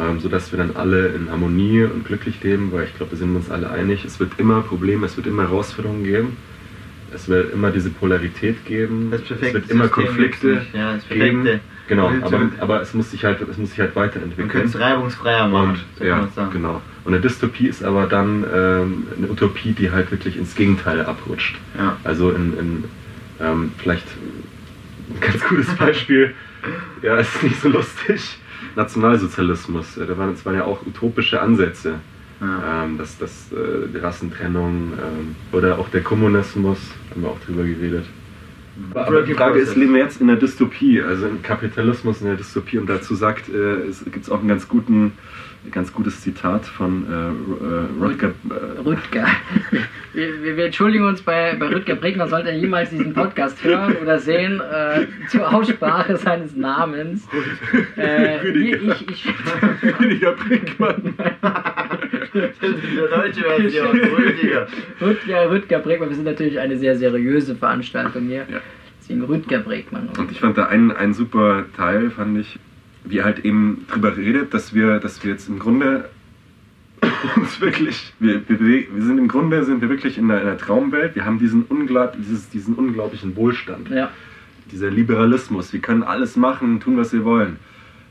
ähm, 0.00 0.20
sodass 0.20 0.52
wir 0.52 0.58
dann 0.58 0.76
alle 0.76 1.08
in 1.08 1.30
Harmonie 1.30 1.82
und 1.82 2.04
glücklich 2.04 2.42
leben, 2.42 2.72
weil 2.72 2.84
ich 2.84 2.96
glaube, 2.96 3.12
wir 3.12 3.18
sind 3.18 3.34
uns 3.34 3.50
alle 3.50 3.70
einig, 3.70 4.04
es 4.04 4.20
wird 4.20 4.32
immer 4.38 4.60
Probleme, 4.62 5.06
es 5.06 5.16
wird 5.16 5.26
immer 5.26 5.42
Herausforderungen 5.42 6.04
geben, 6.04 6.36
es 7.14 7.28
wird 7.28 7.52
immer 7.52 7.70
diese 7.70 7.90
Polarität 7.90 8.64
geben, 8.64 9.12
es 9.12 9.28
wird 9.30 9.70
immer 9.70 9.84
System 9.84 9.90
Konflikte 9.90 10.50
gibt's 10.50 10.72
nicht. 10.72 10.74
Ja, 10.74 10.98
geben. 11.08 11.60
Genau, 11.88 12.10
aber, 12.20 12.50
aber 12.58 12.82
es 12.82 12.94
muss 12.94 13.12
sich 13.12 13.24
halt, 13.24 13.40
es 13.48 13.58
muss 13.58 13.70
sich 13.70 13.78
halt 13.78 13.94
weiterentwickeln. 13.94 14.48
könnte 14.48 14.66
es 14.66 14.80
reibungsfreier 14.80 15.46
machen, 15.46 15.70
Und, 15.70 15.78
so 15.96 16.04
kann 16.04 16.28
ja, 16.36 16.48
genau. 16.48 16.82
Und 17.04 17.14
eine 17.14 17.22
Dystopie 17.22 17.68
ist 17.68 17.84
aber 17.84 18.06
dann 18.08 18.44
ähm, 18.52 19.06
eine 19.16 19.30
Utopie, 19.30 19.72
die 19.72 19.92
halt 19.92 20.10
wirklich 20.10 20.36
ins 20.36 20.56
Gegenteil 20.56 21.06
abrutscht. 21.06 21.56
Ja. 21.78 21.96
Also 22.02 22.32
in, 22.32 22.58
in 22.58 22.84
ähm, 23.40 23.72
vielleicht 23.78 24.06
ein 25.10 25.20
ganz 25.20 25.44
gutes 25.44 25.72
Beispiel, 25.76 26.34
ja, 27.02 27.18
ist 27.18 27.42
nicht 27.44 27.60
so 27.60 27.68
lustig. 27.68 28.38
Nationalsozialismus, 28.74 29.94
da 29.96 30.16
waren, 30.16 30.32
das 30.32 30.44
waren 30.44 30.54
ja 30.54 30.64
auch 30.64 30.84
utopische 30.86 31.40
Ansätze. 31.40 31.94
Ja. 32.40 32.84
Ähm, 32.84 32.98
das, 32.98 33.16
das, 33.18 33.50
äh, 33.52 33.88
die 33.92 33.98
Rassentrennung 33.98 34.92
ähm, 34.92 35.36
oder 35.52 35.78
auch 35.78 35.88
der 35.88 36.02
Kommunismus, 36.02 36.78
haben 37.10 37.22
wir 37.22 37.30
auch 37.30 37.40
drüber 37.40 37.62
geredet. 37.64 38.04
Aber 38.94 39.22
die 39.22 39.34
Frage 39.34 39.58
ist, 39.58 39.76
leben 39.76 39.94
wir 39.94 40.02
jetzt 40.02 40.20
in 40.20 40.26
der 40.26 40.36
Dystopie, 40.36 41.02
also 41.02 41.26
im 41.26 41.42
Kapitalismus 41.42 42.20
in 42.20 42.26
der 42.26 42.36
Dystopie? 42.36 42.78
Und 42.78 42.88
dazu 42.88 43.14
sagt, 43.14 43.48
äh, 43.48 43.86
es 43.88 44.04
gibt 44.04 44.30
auch 44.30 44.40
einen 44.40 44.48
ganz 44.48 44.68
guten, 44.68 45.12
ein 45.64 45.70
ganz 45.70 45.92
gutes 45.92 46.20
Zitat 46.20 46.66
von 46.66 47.06
äh, 47.06 47.14
äh, 47.14 48.04
Rutger. 48.04 48.32
Äh, 48.50 48.80
Rüdger. 48.80 49.26
Wir, 50.12 50.42
wir, 50.42 50.56
wir 50.56 50.64
entschuldigen 50.64 51.04
uns 51.04 51.20
bei, 51.20 51.54
bei 51.56 51.68
Rüdger 51.68 51.94
Bregner, 51.94 52.26
sollte 52.26 52.48
er 52.48 52.56
jemals 52.56 52.88
diesen 52.88 53.12
Podcast 53.12 53.62
hören 53.62 53.96
oder 53.96 54.18
sehen, 54.18 54.62
äh, 54.62 55.06
zur 55.28 55.52
Aussprache 55.52 56.16
seines 56.16 56.56
Namens. 56.56 57.28
Äh, 57.96 58.38
hier, 58.40 58.82
ich, 58.82 59.10
ich, 59.10 59.28
Rüdiger 60.00 60.32
Brinkmann. 60.32 61.14
Das 62.60 62.70
ist 62.70 62.82
die 62.82 62.96
deutsche 62.96 63.40
Version, 63.42 63.96
Rüdiger. 63.98 64.66
Rüdger, 65.00 65.50
Rüdger 65.50 65.78
Bregmann, 65.80 66.08
wir 66.10 66.16
sind 66.16 66.24
natürlich 66.24 66.58
eine 66.58 66.76
sehr 66.78 66.96
seriöse 66.96 67.54
Veranstaltung 67.56 68.26
hier. 68.26 68.46
Ja. 68.50 68.60
Deswegen 69.00 69.22
Rüdger 69.22 69.60
Bregmann. 69.60 70.08
Und 70.18 70.30
ich 70.30 70.40
fand 70.40 70.58
da 70.58 70.66
einen, 70.66 70.90
einen 70.90 71.14
super 71.14 71.64
Teil, 71.76 72.10
fand 72.10 72.38
ich, 72.38 72.58
wie 73.04 73.18
er 73.18 73.24
halt 73.24 73.44
eben 73.44 73.86
drüber 73.90 74.16
redet, 74.16 74.52
dass 74.52 74.74
wir, 74.74 74.98
dass 74.98 75.22
wir 75.24 75.30
jetzt 75.32 75.48
im 75.48 75.58
Grunde 75.58 76.08
uns 77.36 77.60
wirklich, 77.60 78.12
wir, 78.18 78.42
wir, 78.48 78.58
wir 78.58 79.02
sind 79.02 79.18
im 79.18 79.28
Grunde, 79.28 79.62
sind 79.64 79.80
wir 79.80 79.88
wirklich 79.88 80.18
in 80.18 80.30
einer, 80.30 80.40
in 80.42 80.48
einer 80.48 80.58
Traumwelt, 80.58 81.14
wir 81.14 81.24
haben 81.24 81.38
diesen, 81.38 81.64
unglaub, 81.64 82.14
dieses, 82.18 82.48
diesen 82.50 82.74
unglaublichen 82.74 83.36
Wohlstand, 83.36 83.90
Ja, 83.90 84.10
dieser 84.72 84.90
Liberalismus, 84.90 85.72
wir 85.72 85.80
können 85.80 86.02
alles 86.02 86.36
machen, 86.36 86.80
tun, 86.80 86.96
was 86.96 87.12
wir 87.12 87.24
wollen. 87.24 87.56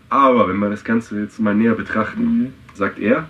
Aber 0.09 0.47
wenn 0.47 0.57
wir 0.59 0.69
das 0.69 0.85
Ganze 0.85 1.19
jetzt 1.19 1.39
mal 1.39 1.53
näher 1.55 1.73
betrachten, 1.73 2.23
Mhm. 2.23 2.53
sagt 2.73 2.99
er, 2.99 3.27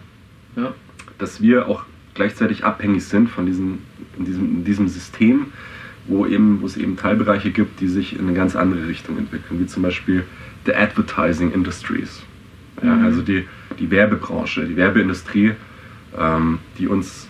ja. 0.56 0.74
Dass 1.18 1.42
wir 1.42 1.68
auch 1.68 1.84
gleichzeitig 2.14 2.64
abhängig 2.64 3.04
sind 3.06 3.30
von 3.30 3.46
diesem, 3.46 3.80
diesem, 4.18 4.64
diesem 4.64 4.88
System, 4.88 5.48
wo, 6.08 6.26
eben, 6.26 6.62
wo 6.62 6.66
es 6.66 6.78
eben 6.78 6.98
Teilbereiche 6.98 7.52
gibt, 7.52 7.80
die 7.82 7.88
sich 7.88 8.14
in 8.18 8.28
eine 8.28 8.34
ganz 8.34 8.56
andere 8.56 8.88
Richtung 8.88 9.18
entwickeln, 9.18 9.60
wie 9.60 9.66
zum 9.66 9.84
Beispiel 9.84 10.24
the 10.66 10.74
Advertising 10.74 11.52
Industries. 11.52 12.24
Ja, 12.84 12.96
Mhm. 12.96 13.06
Also 13.06 13.22
die, 13.22 13.46
die 13.80 13.90
Werbebranche, 13.90 14.66
die 14.66 14.76
Werbeindustrie, 14.76 15.54
ähm, 16.18 16.60
die 16.78 16.88
uns, 16.88 17.28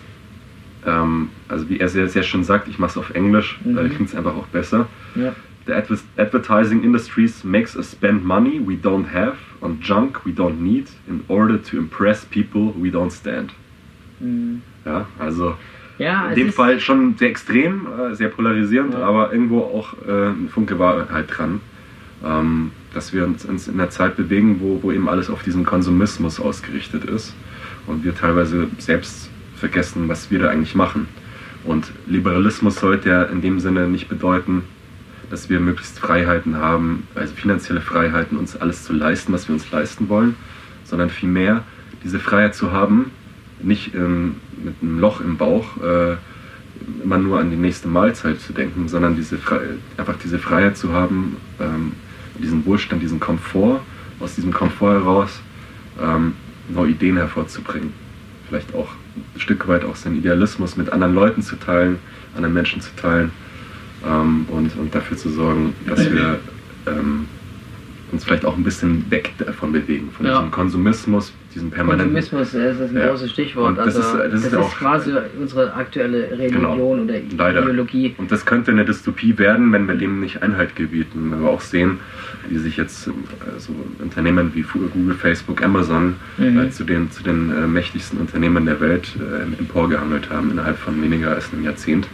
ähm, 0.84 1.28
also 1.48 1.68
wie 1.68 1.78
er 1.80 1.88
sehr, 1.88 2.08
sehr 2.08 2.22
schön 2.22 2.44
sagt, 2.44 2.68
ich 2.68 2.78
mache 2.78 2.90
es 2.92 2.96
auf 2.96 3.10
Englisch, 3.10 3.58
da 3.64 3.82
Mhm. 3.82 3.90
klingt 3.90 4.08
es 4.10 4.14
einfach 4.14 4.34
auch 4.36 4.46
besser. 4.48 4.88
ja. 5.14 5.34
The 5.66 5.72
adver 5.72 5.98
advertising 6.16 6.84
industries 6.84 7.42
makes 7.42 7.74
us 7.76 7.90
spend 7.90 8.24
money 8.24 8.60
we 8.64 8.74
don't 8.74 9.12
have 9.12 9.34
on 9.60 9.78
junk 9.82 10.20
we 10.24 10.30
don't 10.30 10.60
need 10.60 10.86
in 11.08 11.24
order 11.26 11.60
to 11.60 11.76
impress 11.76 12.24
people 12.24 12.72
we 12.80 12.88
don't 12.88 13.10
stand. 13.10 13.52
Mhm. 14.20 14.62
Ja, 14.84 15.06
also 15.18 15.56
Ja, 15.98 16.28
in 16.28 16.34
dem 16.34 16.52
Fall 16.52 16.78
schon 16.80 17.16
sehr 17.16 17.30
extrem, 17.30 17.86
äh, 17.86 18.14
sehr 18.14 18.28
polarisierend, 18.28 18.92
Ja. 18.94 19.00
aber 19.00 19.32
irgendwo 19.32 19.60
auch 19.60 19.94
äh, 20.06 20.28
ein 20.28 20.48
Funke 20.52 20.78
Wahrheit 20.78 21.26
dran, 21.34 21.60
ähm, 22.24 22.70
dass 22.92 23.12
wir 23.12 23.24
uns, 23.24 23.44
uns 23.44 23.66
in 23.68 23.74
einer 23.74 23.90
Zeit 23.90 24.16
bewegen, 24.16 24.56
wo, 24.60 24.80
wo 24.82 24.92
eben 24.92 25.08
alles 25.08 25.30
auf 25.30 25.42
diesen 25.42 25.64
Konsumismus 25.64 26.38
ausgerichtet 26.38 27.04
ist 27.04 27.34
und 27.86 28.04
wir 28.04 28.14
teilweise 28.14 28.68
selbst 28.78 29.30
vergessen, 29.56 30.08
was 30.08 30.30
wir 30.30 30.38
da 30.40 30.48
eigentlich 30.48 30.74
machen. 30.74 31.08
Und 31.64 31.90
Liberalismus 32.06 32.76
sollte 32.76 33.08
ja 33.08 33.22
in 33.24 33.40
dem 33.40 33.58
Sinne 33.58 33.88
nicht 33.88 34.08
bedeuten, 34.08 34.62
dass 35.30 35.48
wir 35.50 35.58
möglichst 35.60 35.98
Freiheiten 35.98 36.56
haben, 36.56 37.08
also 37.14 37.34
finanzielle 37.34 37.80
Freiheiten, 37.80 38.36
uns 38.38 38.54
alles 38.54 38.84
zu 38.84 38.92
leisten, 38.92 39.32
was 39.32 39.48
wir 39.48 39.54
uns 39.54 39.68
leisten 39.72 40.08
wollen, 40.08 40.36
sondern 40.84 41.10
vielmehr 41.10 41.64
diese 42.04 42.20
Freiheit 42.20 42.54
zu 42.54 42.70
haben, 42.70 43.10
nicht 43.62 43.94
ähm, 43.94 44.36
mit 44.62 44.74
einem 44.82 44.98
Loch 44.98 45.20
im 45.20 45.36
Bauch 45.36 45.76
äh, 45.82 46.16
immer 47.02 47.18
nur 47.18 47.40
an 47.40 47.50
die 47.50 47.56
nächste 47.56 47.88
Mahlzeit 47.88 48.40
zu 48.40 48.52
denken, 48.52 48.88
sondern 48.88 49.16
diese 49.16 49.38
einfach 49.96 50.16
diese 50.22 50.38
Freiheit 50.38 50.76
zu 50.76 50.92
haben, 50.92 51.36
ähm, 51.60 51.92
diesen 52.38 52.66
Wohlstand, 52.66 53.02
diesen 53.02 53.20
Komfort, 53.20 53.80
aus 54.20 54.34
diesem 54.34 54.52
Komfort 54.52 54.92
heraus 54.92 55.40
ähm, 56.00 56.34
neue 56.68 56.90
Ideen 56.90 57.16
hervorzubringen. 57.16 57.92
Vielleicht 58.48 58.74
auch 58.74 58.88
ein 59.16 59.40
Stück 59.40 59.66
weit 59.68 59.84
auch 59.84 59.96
seinen 59.96 60.18
Idealismus 60.18 60.76
mit 60.76 60.90
anderen 60.90 61.14
Leuten 61.14 61.42
zu 61.42 61.56
teilen, 61.56 61.98
anderen 62.34 62.54
Menschen 62.54 62.80
zu 62.80 62.94
teilen 62.96 63.30
ähm, 64.06 64.46
und, 64.48 64.76
und 64.76 64.94
dafür 64.94 65.16
zu 65.16 65.30
sorgen, 65.30 65.74
dass 65.86 66.10
wir 66.10 66.38
ähm, 66.86 67.26
uns 68.12 68.24
vielleicht 68.24 68.44
auch 68.44 68.56
ein 68.56 68.64
bisschen 68.64 69.10
weg 69.10 69.32
davon 69.38 69.72
bewegen, 69.72 70.10
von 70.12 70.26
ja. 70.26 70.36
diesem 70.36 70.50
Konsumismus, 70.50 71.32
diesem 71.56 71.70
permanenten... 71.70 72.14
Konsumismus 72.14 72.54
ist 72.54 72.80
ein 72.80 72.96
ja. 72.96 73.08
großes 73.08 73.30
Stichwort. 73.30 73.78
das, 73.78 73.96
also, 73.96 74.00
ist, 74.00 74.14
das, 74.14 74.30
das 74.30 74.52
ist, 74.52 74.52
ist 74.52 74.76
quasi 74.76 75.12
unsere 75.38 75.74
aktuelle 75.74 76.30
Religion 76.30 76.62
genau. 76.62 76.76
oder 76.76 77.14
Leider. 77.36 77.62
Ideologie. 77.62 78.14
Und 78.18 78.30
das 78.30 78.46
könnte 78.46 78.70
eine 78.70 78.84
Dystopie 78.84 79.36
werden, 79.38 79.72
wenn 79.72 79.88
wir 79.88 79.94
dem 79.94 80.20
nicht 80.20 80.42
Einhalt 80.42 80.76
gebieten. 80.76 81.30
Wenn 81.32 81.42
wir 81.42 81.48
auch 81.48 81.60
sehen, 81.60 81.98
wie 82.48 82.58
sich 82.58 82.76
jetzt 82.76 83.10
also 83.52 83.72
Unternehmen 83.98 84.52
wie 84.54 84.62
Google, 84.62 85.14
Facebook, 85.14 85.62
Amazon 85.62 86.16
mhm. 86.36 86.60
äh, 86.60 86.70
zu 86.70 86.84
den, 86.84 87.10
zu 87.10 87.22
den 87.22 87.50
äh, 87.50 87.66
mächtigsten 87.66 88.18
Unternehmen 88.18 88.66
der 88.66 88.80
Welt 88.80 89.08
äh, 89.18 89.42
emporgehandelt 89.58 90.30
haben 90.30 90.50
innerhalb 90.50 90.78
von 90.78 91.00
weniger 91.02 91.34
als 91.34 91.52
einem 91.52 91.64
Jahrzehnt. 91.64 92.06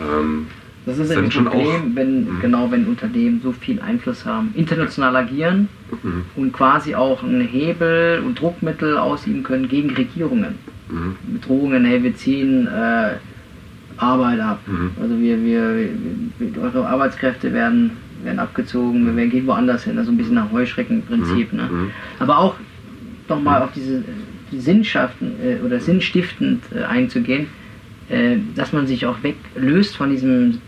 Ähm, 0.00 0.46
das 0.86 0.98
ist 0.98 1.10
ein 1.10 1.28
Problem, 1.28 1.94
wenn, 1.94 2.24
mh. 2.24 2.40
genau, 2.40 2.70
wenn 2.70 2.86
Unternehmen 2.86 3.40
so 3.42 3.52
viel 3.52 3.80
Einfluss 3.80 4.24
haben, 4.24 4.52
international 4.54 5.14
agieren 5.14 5.68
mhm. 6.02 6.24
und 6.36 6.52
quasi 6.52 6.94
auch 6.94 7.22
ein 7.22 7.42
Hebel 7.42 8.22
und 8.24 8.40
Druckmittel 8.40 8.96
ausüben 8.96 9.42
können 9.42 9.68
gegen 9.68 9.90
Regierungen. 9.90 10.54
Mhm. 10.88 11.16
Mit 11.32 11.46
Drohungen, 11.46 11.84
hey, 11.84 12.02
wir 12.02 12.16
ziehen 12.16 12.66
äh, 12.66 13.16
Arbeit 13.98 14.40
ab. 14.40 14.60
Mhm. 14.66 14.92
Also 15.00 15.18
wir, 15.20 15.44
wir, 15.44 15.88
wir, 16.38 16.62
eure 16.62 16.86
Arbeitskräfte 16.86 17.52
werden, 17.52 17.92
werden 18.24 18.38
abgezogen, 18.38 19.06
wir 19.06 19.14
werden, 19.14 19.30
gehen 19.30 19.46
woanders 19.46 19.84
hin, 19.84 19.98
also 19.98 20.10
ein 20.10 20.16
bisschen 20.16 20.34
nach 20.34 20.50
Heuschreckenprinzip. 20.50 21.52
Mhm. 21.52 21.58
Ne? 21.58 21.68
Mhm. 21.70 21.90
Aber 22.18 22.38
auch 22.38 22.54
nochmal 23.28 23.60
mhm. 23.60 23.64
auf 23.66 23.72
diese 23.72 24.02
Sinnschaften 24.50 25.34
äh, 25.44 25.64
oder 25.64 25.78
sinnstiftend 25.78 26.62
äh, 26.74 26.84
einzugehen, 26.84 27.48
äh, 28.08 28.38
dass 28.56 28.72
man 28.72 28.86
sich 28.86 29.04
auch 29.04 29.22
weglöst 29.22 29.96
von 29.96 30.10
diesem 30.10 30.60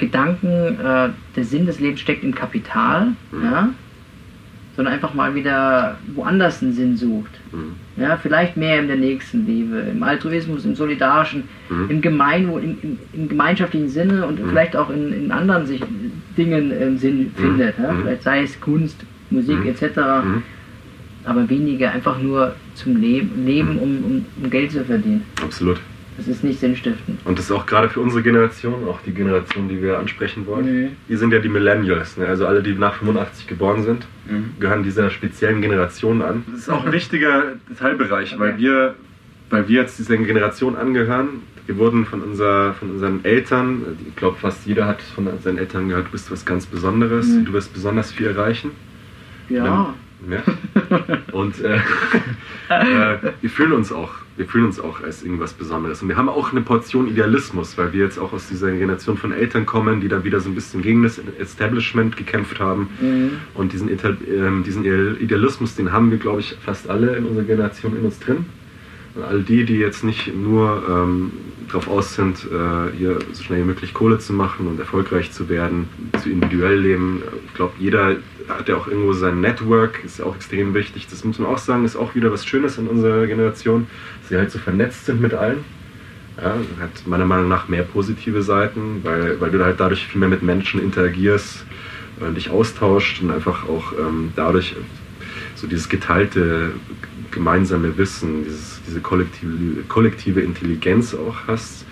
Gedanken, 0.00 0.48
äh, 0.48 1.10
der 1.36 1.44
Sinn 1.44 1.66
des 1.66 1.78
Lebens 1.78 2.00
steckt 2.00 2.24
im 2.24 2.34
Kapital, 2.34 3.08
mhm. 3.30 3.44
ja, 3.44 3.68
sondern 4.74 4.94
einfach 4.94 5.12
mal 5.12 5.34
wieder 5.34 5.98
woanders 6.14 6.62
einen 6.62 6.72
Sinn 6.72 6.96
sucht. 6.96 7.30
Mhm. 7.52 8.02
Ja, 8.02 8.16
vielleicht 8.16 8.56
mehr 8.56 8.80
in 8.80 8.88
der 8.88 8.96
Nächstenliebe, 8.96 9.76
im 9.92 10.02
Altruismus, 10.02 10.64
im 10.64 10.74
Solidarischen, 10.74 11.44
mhm. 11.68 11.90
im 11.90 12.00
Gemeinwohl, 12.00 12.64
im, 12.64 12.78
im, 12.82 12.98
im, 13.12 13.28
gemeinschaftlichen 13.28 13.90
Sinne 13.90 14.26
und 14.26 14.42
mhm. 14.42 14.48
vielleicht 14.48 14.74
auch 14.74 14.88
in, 14.88 15.12
in 15.12 15.32
anderen 15.32 15.66
sich, 15.66 15.82
Dingen 16.36 16.72
äh, 16.72 16.96
Sinn 16.96 17.18
mhm. 17.18 17.32
findet. 17.36 17.78
Ja? 17.78 17.92
Mhm. 17.92 18.02
Vielleicht 18.02 18.22
sei 18.22 18.42
es 18.42 18.60
Kunst, 18.60 19.04
Musik 19.28 19.66
etc. 19.66 19.98
Aber 21.24 21.48
weniger 21.48 21.92
einfach 21.92 22.18
nur 22.18 22.54
zum 22.74 22.96
Leben, 22.96 23.44
Leben 23.44 23.78
um, 23.78 24.04
um, 24.04 24.26
um 24.42 24.50
Geld 24.50 24.72
zu 24.72 24.82
verdienen. 24.82 25.24
Absolut. 25.42 25.78
Das 26.20 26.28
ist 26.28 26.44
nicht 26.44 26.60
sinnstiftend. 26.60 27.18
Und 27.24 27.38
das 27.38 27.46
ist 27.46 27.50
auch 27.50 27.64
gerade 27.64 27.88
für 27.88 28.00
unsere 28.00 28.22
Generation, 28.22 28.86
auch 28.86 29.00
die 29.06 29.12
Generation, 29.12 29.70
die 29.70 29.80
wir 29.80 29.98
ansprechen 29.98 30.46
wollen. 30.46 30.82
Mhm. 30.82 30.88
Die 31.08 31.16
sind 31.16 31.32
ja 31.32 31.38
die 31.38 31.48
Millennials, 31.48 32.18
ne? 32.18 32.26
also 32.26 32.46
alle, 32.46 32.62
die 32.62 32.74
nach 32.74 32.96
85 32.96 33.46
geboren 33.46 33.84
sind, 33.84 34.06
mhm. 34.28 34.50
gehören 34.60 34.82
dieser 34.82 35.08
speziellen 35.08 35.62
Generation 35.62 36.20
an. 36.20 36.44
Das 36.50 36.60
ist 36.60 36.68
auch 36.68 36.84
ein 36.84 36.92
wichtiger 36.92 37.54
Teilbereich, 37.78 38.34
okay. 38.34 38.40
weil, 38.40 38.58
wir, 38.58 38.96
weil 39.48 39.66
wir 39.66 39.80
jetzt 39.80 39.98
dieser 39.98 40.18
Generation 40.18 40.76
angehören. 40.76 41.40
Wir 41.64 41.78
wurden 41.78 42.04
von, 42.04 42.20
unser, 42.20 42.74
von 42.74 42.90
unseren 42.90 43.24
Eltern, 43.24 43.96
ich 44.06 44.16
glaube 44.16 44.36
fast 44.36 44.66
jeder 44.66 44.86
hat 44.86 45.00
von 45.00 45.26
seinen 45.42 45.56
Eltern 45.56 45.88
gehört, 45.88 46.08
du 46.08 46.10
bist 46.10 46.30
was 46.30 46.44
ganz 46.44 46.66
Besonderes, 46.66 47.28
mhm. 47.28 47.46
du 47.46 47.54
wirst 47.54 47.72
besonders 47.72 48.12
viel 48.12 48.26
erreichen. 48.26 48.72
Ja. 49.48 49.94
Ja. 50.28 50.42
Und 51.32 51.60
äh, 51.60 51.76
äh, 52.68 53.16
wir 53.40 53.50
fühlen 53.50 53.72
uns 53.72 53.90
auch, 53.90 54.10
wir 54.40 54.46
fühlen 54.46 54.64
uns 54.64 54.80
auch 54.80 55.02
als 55.02 55.22
irgendwas 55.22 55.52
Besonderes. 55.52 56.00
Und 56.00 56.08
wir 56.08 56.16
haben 56.16 56.30
auch 56.30 56.50
eine 56.50 56.62
Portion 56.62 57.08
Idealismus, 57.08 57.76
weil 57.76 57.92
wir 57.92 58.04
jetzt 58.04 58.18
auch 58.18 58.32
aus 58.32 58.48
dieser 58.48 58.70
Generation 58.70 59.18
von 59.18 59.32
Eltern 59.32 59.66
kommen, 59.66 60.00
die 60.00 60.08
da 60.08 60.24
wieder 60.24 60.40
so 60.40 60.48
ein 60.48 60.54
bisschen 60.54 60.80
gegen 60.80 61.02
das 61.02 61.20
Establishment 61.38 62.16
gekämpft 62.16 62.58
haben. 62.58 62.88
Mhm. 63.02 63.32
Und 63.52 63.74
diesen, 63.74 63.90
äh, 63.90 63.98
diesen 64.64 64.86
Idealismus, 65.20 65.74
den 65.74 65.92
haben 65.92 66.10
wir, 66.10 66.16
glaube 66.16 66.40
ich, 66.40 66.56
fast 66.64 66.88
alle 66.88 67.16
in 67.16 67.26
unserer 67.26 67.44
Generation 67.44 67.94
in 67.94 68.02
uns 68.02 68.18
drin. 68.18 68.46
Und 69.14 69.24
all 69.24 69.42
die, 69.42 69.66
die 69.66 69.76
jetzt 69.76 70.04
nicht 70.04 70.34
nur 70.34 70.84
ähm, 70.88 71.32
darauf 71.68 71.88
aus 71.88 72.14
sind, 72.14 72.38
äh, 72.50 72.96
hier 72.96 73.18
so 73.32 73.42
schnell 73.42 73.60
wie 73.60 73.64
möglich 73.64 73.92
Kohle 73.92 74.20
zu 74.20 74.32
machen 74.32 74.68
und 74.68 74.80
erfolgreich 74.80 75.32
zu 75.32 75.50
werden, 75.50 75.86
zu 76.22 76.30
individuell 76.30 76.80
leben. 76.80 77.22
Ich 77.46 77.54
glaube, 77.54 77.74
jeder 77.78 78.16
hat 78.58 78.68
ja 78.68 78.76
auch 78.76 78.86
irgendwo 78.86 79.12
sein 79.12 79.40
Network, 79.40 80.04
ist 80.04 80.18
ja 80.18 80.24
auch 80.24 80.34
extrem 80.36 80.74
wichtig. 80.74 81.06
Das 81.08 81.24
muss 81.24 81.38
man 81.38 81.48
auch 81.48 81.58
sagen, 81.58 81.84
ist 81.84 81.96
auch 81.96 82.14
wieder 82.14 82.32
was 82.32 82.46
Schönes 82.46 82.78
in 82.78 82.88
unserer 82.88 83.26
Generation, 83.26 83.86
dass 84.20 84.28
sie 84.28 84.36
halt 84.36 84.50
so 84.50 84.58
vernetzt 84.58 85.06
sind 85.06 85.20
mit 85.20 85.34
allen. 85.34 85.64
Ja, 86.36 86.54
hat 86.80 87.06
meiner 87.06 87.26
Meinung 87.26 87.48
nach 87.48 87.68
mehr 87.68 87.82
positive 87.82 88.42
Seiten, 88.42 89.00
weil, 89.02 89.40
weil 89.40 89.50
du 89.50 89.62
halt 89.62 89.78
dadurch 89.78 90.06
viel 90.06 90.20
mehr 90.20 90.28
mit 90.28 90.42
Menschen 90.42 90.80
interagierst, 90.80 91.66
äh, 92.20 92.32
dich 92.32 92.50
austauscht 92.50 93.22
und 93.22 93.30
einfach 93.30 93.68
auch 93.68 93.92
ähm, 93.98 94.32
dadurch 94.36 94.74
so 95.54 95.66
dieses 95.66 95.88
geteilte 95.88 96.72
gemeinsame 97.30 97.96
Wissen, 97.98 98.44
dieses, 98.44 98.80
diese 98.86 99.00
kollektive, 99.00 99.82
kollektive 99.88 100.40
Intelligenz 100.40 101.14
auch 101.14 101.36
hast, 101.46 101.84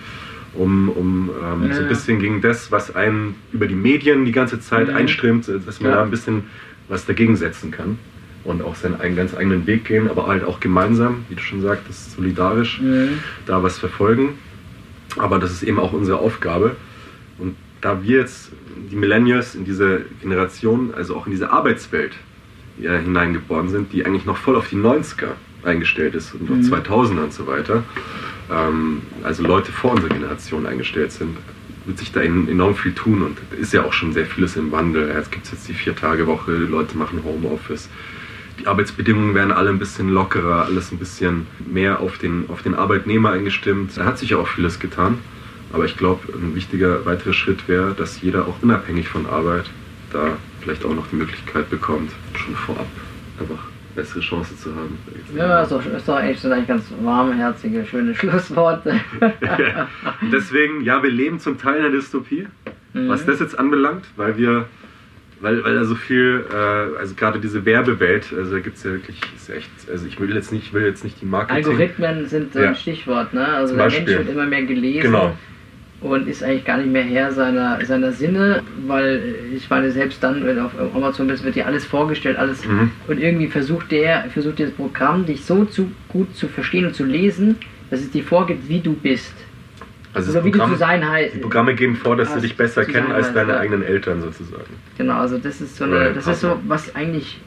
um, 0.58 0.88
um 0.90 1.30
ähm, 1.42 1.68
ja, 1.68 1.74
so 1.74 1.82
ein 1.82 1.88
bisschen 1.88 2.18
gegen 2.18 2.40
das, 2.40 2.70
was 2.72 2.94
einen 2.94 3.36
über 3.52 3.66
die 3.66 3.74
Medien 3.74 4.24
die 4.24 4.32
ganze 4.32 4.60
Zeit 4.60 4.88
mhm. 4.88 4.96
einströmt, 4.96 5.48
dass 5.48 5.80
man 5.80 5.90
ja. 5.90 5.96
da 5.96 6.02
ein 6.02 6.10
bisschen 6.10 6.44
was 6.88 7.06
dagegen 7.06 7.36
setzen 7.36 7.70
kann 7.70 7.98
und 8.44 8.62
auch 8.62 8.74
seinen 8.74 9.00
einen 9.00 9.16
ganz 9.16 9.34
eigenen 9.34 9.66
Weg 9.66 9.84
gehen, 9.84 10.08
aber 10.08 10.26
halt 10.26 10.44
auch 10.44 10.60
gemeinsam, 10.60 11.24
wie 11.28 11.34
du 11.34 11.42
schon 11.42 11.60
sagtest, 11.60 12.12
solidarisch 12.12 12.80
mhm. 12.80 13.20
da 13.46 13.62
was 13.62 13.78
verfolgen. 13.78 14.38
Aber 15.16 15.38
das 15.38 15.52
ist 15.52 15.62
eben 15.62 15.78
auch 15.78 15.92
unsere 15.92 16.18
Aufgabe. 16.18 16.76
Und 17.38 17.56
da 17.80 18.02
wir 18.02 18.18
jetzt 18.18 18.50
die 18.90 18.96
Millennials 18.96 19.54
in 19.54 19.64
diese 19.64 20.04
Generation, 20.20 20.92
also 20.94 21.16
auch 21.16 21.26
in 21.26 21.32
diese 21.32 21.50
Arbeitswelt 21.50 22.12
ja, 22.78 22.96
hineingeboren 22.96 23.68
sind, 23.68 23.92
die 23.92 24.04
eigentlich 24.04 24.24
noch 24.24 24.36
voll 24.36 24.56
auf 24.56 24.68
die 24.68 24.76
90er 24.76 25.32
eingestellt 25.64 26.14
ist 26.14 26.34
und 26.34 26.48
mhm. 26.48 26.60
2000er 26.60 27.24
und 27.24 27.32
so 27.32 27.46
weiter, 27.46 27.82
ähm, 28.50 29.02
also 29.22 29.42
Leute 29.42 29.72
vor 29.72 29.92
unserer 29.92 30.10
Generation 30.10 30.66
eingestellt 30.66 31.12
sind, 31.12 31.36
wird 31.84 31.98
sich 31.98 32.12
da 32.12 32.20
enorm 32.20 32.74
viel 32.74 32.92
tun 32.92 33.22
und 33.22 33.38
ist 33.58 33.72
ja 33.72 33.84
auch 33.84 33.92
schon 33.92 34.12
sehr 34.12 34.26
vieles 34.26 34.56
im 34.56 34.70
Wandel. 34.72 35.08
Jetzt 35.08 35.32
gibt 35.32 35.46
es 35.46 35.52
jetzt 35.52 35.68
die 35.68 35.74
Vier-Tage-Woche, 35.74 36.52
Leute 36.52 36.96
machen 36.96 37.24
Homeoffice. 37.24 37.88
Die 38.60 38.66
Arbeitsbedingungen 38.66 39.34
werden 39.34 39.52
alle 39.52 39.70
ein 39.70 39.78
bisschen 39.78 40.10
lockerer, 40.10 40.64
alles 40.64 40.92
ein 40.92 40.98
bisschen 40.98 41.46
mehr 41.66 42.00
auf 42.00 42.18
den, 42.18 42.44
auf 42.48 42.62
den 42.62 42.74
Arbeitnehmer 42.74 43.30
eingestimmt. 43.30 43.92
Da 43.96 44.04
hat 44.04 44.18
sich 44.18 44.30
ja 44.30 44.36
auch 44.36 44.48
vieles 44.48 44.78
getan. 44.80 45.18
Aber 45.72 45.84
ich 45.84 45.96
glaube, 45.96 46.32
ein 46.32 46.54
wichtiger 46.54 47.04
weiterer 47.06 47.32
Schritt 47.32 47.68
wäre, 47.68 47.94
dass 47.94 48.20
jeder 48.20 48.48
auch 48.48 48.56
unabhängig 48.62 49.08
von 49.08 49.26
Arbeit 49.26 49.66
da 50.12 50.36
vielleicht 50.60 50.84
auch 50.84 50.94
noch 50.94 51.06
die 51.08 51.16
Möglichkeit 51.16 51.70
bekommt, 51.70 52.10
schon 52.34 52.54
vorab 52.54 52.86
einfach 53.38 53.77
bessere 53.98 54.20
Chance 54.20 54.56
zu 54.56 54.74
haben. 54.74 54.96
Ja, 55.36 55.62
ist 55.62 55.72
doch, 55.72 55.84
ist 55.84 56.08
doch 56.08 56.20
echt 56.20 56.44
eigentlich 56.46 56.68
ganz 56.68 56.84
warmherzige, 57.02 57.84
schöne 57.84 58.14
Schlussworte. 58.20 59.00
ja. 59.40 59.88
Deswegen, 60.32 60.82
ja, 60.82 61.02
wir 61.02 61.10
leben 61.10 61.40
zum 61.40 61.58
Teil 61.58 61.76
in 61.76 61.82
der 61.82 61.90
Dystopie, 61.90 62.46
mhm. 62.94 63.08
was 63.08 63.26
das 63.26 63.40
jetzt 63.40 63.58
anbelangt, 63.58 64.04
weil 64.14 64.38
wir, 64.38 64.66
weil, 65.40 65.64
weil 65.64 65.74
da 65.74 65.84
so 65.84 65.96
viel, 65.96 66.44
äh, 66.48 66.98
also 66.98 67.16
gerade 67.16 67.40
diese 67.40 67.64
Werbewelt, 67.64 68.32
also 68.36 68.52
da 68.52 68.60
gibt 68.60 68.76
es 68.76 68.84
ja 68.84 68.92
wirklich, 68.92 69.20
ist 69.36 69.50
echt, 69.50 69.70
also 69.90 70.06
ich 70.06 70.20
will 70.20 70.32
jetzt 70.32 70.52
nicht, 70.52 70.72
will 70.72 70.84
jetzt 70.84 71.02
nicht 71.02 71.20
die 71.20 71.26
Marketing... 71.26 71.64
Algorithmen 71.64 72.26
sind 72.26 72.52
so 72.52 72.60
ein 72.60 72.64
ja. 72.66 72.74
Stichwort, 72.76 73.34
ne? 73.34 73.48
Also 73.48 73.74
der 73.74 73.90
Mensch 73.90 74.06
wird 74.06 74.28
immer 74.28 74.46
mehr 74.46 74.62
gelesen. 74.62 75.02
Genau 75.02 75.36
und 76.00 76.28
ist 76.28 76.42
eigentlich 76.42 76.64
gar 76.64 76.78
nicht 76.78 76.90
mehr 76.90 77.02
Herr 77.02 77.32
seiner, 77.32 77.84
seiner 77.84 78.12
Sinne, 78.12 78.62
weil 78.86 79.34
ich 79.54 79.68
meine, 79.68 79.90
selbst 79.90 80.22
dann, 80.22 80.44
wenn 80.46 80.56
du 80.56 80.64
auf 80.64 80.72
Amazon 80.94 81.26
bist, 81.26 81.44
wird 81.44 81.56
dir 81.56 81.66
alles 81.66 81.84
vorgestellt, 81.84 82.38
alles 82.38 82.64
mhm. 82.64 82.92
und 83.08 83.20
irgendwie 83.20 83.48
versucht 83.48 83.90
der, 83.90 84.26
versucht 84.32 84.60
das 84.60 84.70
Programm 84.70 85.26
dich 85.26 85.44
so 85.44 85.64
zu, 85.64 85.90
gut 86.08 86.34
zu 86.36 86.48
verstehen 86.48 86.86
und 86.86 86.94
zu 86.94 87.04
lesen, 87.04 87.56
dass 87.90 88.00
es 88.00 88.10
dir 88.10 88.22
vorgibt, 88.22 88.68
wie 88.68 88.80
du 88.80 88.92
bist. 88.92 89.34
Also 90.14 90.30
Oder 90.30 90.44
wie 90.44 90.50
Programm, 90.50 90.70
du 90.70 90.76
zu 90.76 90.80
sein 90.80 91.08
heißt. 91.08 91.34
Die 91.34 91.38
Programme 91.40 91.74
geben 91.74 91.96
vor, 91.96 92.16
dass 92.16 92.32
sie 92.32 92.40
dich 92.40 92.56
besser 92.56 92.84
kennen 92.84 93.12
als 93.12 93.32
deine 93.32 93.52
ja. 93.52 93.58
eigenen 93.58 93.82
Eltern 93.82 94.22
sozusagen. 94.22 94.64
Genau, 94.96 95.18
also 95.18 95.38
das 95.38 95.60
ist 95.60 95.76
so 95.76 95.84
eine, 95.84 96.12
das 96.12 96.26
ist 96.26 96.40
so, 96.40 96.58
was 96.66 96.94
eigentlich 96.94 97.40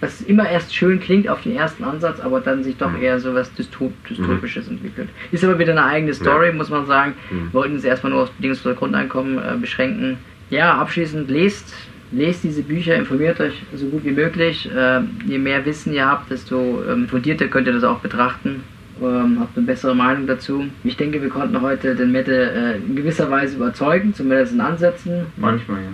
was 0.00 0.22
immer 0.22 0.48
erst 0.48 0.74
schön 0.74 0.98
klingt 0.98 1.28
auf 1.28 1.42
den 1.42 1.54
ersten 1.56 1.84
Ansatz, 1.84 2.20
aber 2.20 2.40
dann 2.40 2.64
sich 2.64 2.76
doch 2.76 2.90
mhm. 2.90 3.02
eher 3.02 3.20
so 3.20 3.34
was 3.34 3.52
Dystop 3.54 3.92
Dystopisches 4.08 4.66
mhm. 4.66 4.76
entwickelt. 4.76 5.08
Ist 5.30 5.44
aber 5.44 5.58
wieder 5.58 5.72
eine 5.72 5.84
eigene 5.84 6.14
Story, 6.14 6.48
ja. 6.48 6.52
muss 6.52 6.70
man 6.70 6.86
sagen. 6.86 7.14
Mhm. 7.30 7.44
Wir 7.44 7.52
wollten 7.52 7.74
uns 7.74 7.84
erstmal 7.84 8.12
nur 8.12 8.22
auf 8.22 8.30
bedingungslose 8.32 8.76
Grundeinkommen 8.76 9.38
äh, 9.38 9.56
beschränken. 9.60 10.18
ja, 10.48 10.74
abschließend 10.74 11.30
lest, 11.30 11.74
lest 12.12 12.44
diese 12.44 12.62
Bücher, 12.62 12.96
informiert 12.96 13.40
euch 13.40 13.62
so 13.74 13.86
gut 13.86 14.04
wie 14.04 14.12
möglich. 14.12 14.70
Ähm, 14.74 15.10
je 15.26 15.38
mehr 15.38 15.64
Wissen 15.66 15.92
ihr 15.92 16.06
habt, 16.06 16.30
desto 16.30 16.82
ähm, 16.90 17.06
fundierter 17.06 17.48
könnt 17.48 17.66
ihr 17.66 17.74
das 17.74 17.84
auch 17.84 18.00
betrachten. 18.00 18.64
Ähm, 19.02 19.38
habt 19.40 19.56
eine 19.56 19.66
bessere 19.66 19.94
Meinung 19.94 20.26
dazu. 20.26 20.66
Ich 20.84 20.96
denke, 20.96 21.22
wir 21.22 21.30
konnten 21.30 21.60
heute 21.60 21.94
den 21.94 22.12
Mette 22.12 22.50
äh, 22.50 22.76
in 22.76 22.96
gewisser 22.96 23.30
Weise 23.30 23.56
überzeugen, 23.56 24.14
zumindest 24.14 24.52
in 24.52 24.60
Ansätzen. 24.60 25.26
Manchmal, 25.36 25.82
ja. 25.82 25.88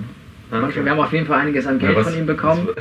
Manchmal, 0.51 0.85
wir 0.85 0.93
haben 0.93 1.01
auf 1.01 1.13
jeden 1.13 1.27
Fall 1.27 1.41
einiges 1.41 1.67
an 1.67 1.79
Geld 1.79 1.93
Ja, 1.93 1.99
was- 1.99 2.09
von 2.11 2.19
ihm 2.19 2.27
bekommen. 2.27 2.69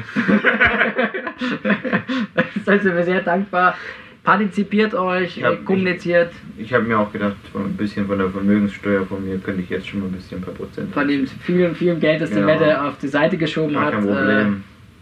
da 2.65 2.77
sind 2.79 2.95
wir 2.95 3.03
sehr 3.03 3.21
dankbar. 3.21 3.75
Partizipiert 4.23 4.93
euch, 4.95 5.37
Ich 5.37 5.43
hab- 5.43 5.63
kommuniziert. 5.65 6.31
Ich 6.57 6.73
habe 6.73 6.83
mir 6.83 6.97
auch 6.97 7.11
gedacht, 7.11 7.35
ein 7.53 7.73
bisschen 7.77 8.07
von 8.07 8.17
der 8.17 8.29
Vermögenssteuer 8.29 9.05
von 9.05 9.23
mir 9.23 9.37
könnte 9.37 9.61
ich 9.61 9.69
jetzt 9.69 9.87
schon 9.87 9.99
mal 9.99 10.07
ein 10.07 10.13
bisschen 10.13 10.39
ein 10.39 10.43
paar 10.43 10.53
Prozent. 10.55 10.91
Von 10.93 11.07
dem 11.07 11.27
vielen, 11.27 11.75
vielen 11.75 11.99
Geld, 11.99 12.21
das 12.21 12.31
der 12.31 12.41
Genau. 12.41 12.53
Mette 12.59 12.81
auf 12.83 12.97
die 12.97 13.07
Seite 13.07 13.37
geschoben 13.37 13.79
hat. 13.79 13.93
Äh, 13.93 14.45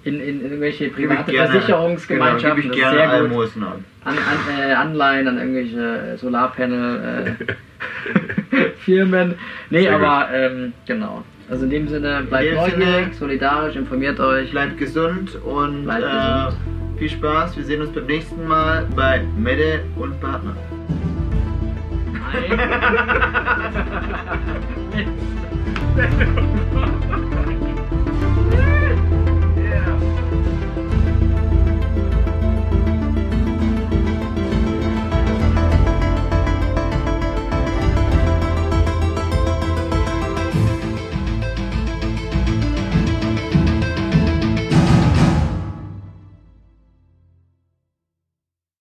in, 0.06 0.20
in, 0.20 0.42
irgendwelche 0.42 0.86
ich 0.88 0.94
private 0.94 1.32
gerne- 1.32 1.52
Versicherungsgemeinschaften. 1.52 2.64
Genau, 2.64 2.74
ich 2.74 2.80
gerne 2.82 2.98
sehr 2.98 3.06
gut. 3.08 3.16
Almosen 3.16 3.64
ab. 3.64 3.80
An, 4.04 4.16
an, 4.18 4.60
äh, 4.70 4.74
Anleihen 4.74 5.28
an 5.30 5.38
irgendwelche 5.38 6.18
Solarpanel 6.18 7.38
äh, 7.40 7.54
Firmen. 8.80 9.36
Nee, 9.70 9.84
Sehr 9.84 9.96
aber 9.96 10.28
ähm, 10.34 10.74
genau. 10.86 11.24
Also 11.50 11.66
in 11.66 11.70
dem 11.70 11.88
Sinne, 11.88 12.24
bleibt 12.24 12.56
neugierig, 12.56 13.14
solidarisch, 13.16 13.76
informiert 13.76 14.20
euch. 14.20 14.52
Bleibt 14.52 14.78
gesund 14.78 15.36
und 15.44 15.84
Bleibt 15.84 16.04
äh, 16.04 16.46
gesund. 16.46 16.58
viel 16.98 17.10
Spaß. 17.10 17.58
Wir 17.58 17.64
sehen 17.64 17.82
uns 17.82 17.92
beim 17.92 18.06
nächsten 18.06 18.48
Mal 18.48 18.88
bei 18.96 19.22
Mede 19.38 19.82
und 19.96 20.20
Partner. 20.20 20.56
Nein. 22.34 22.60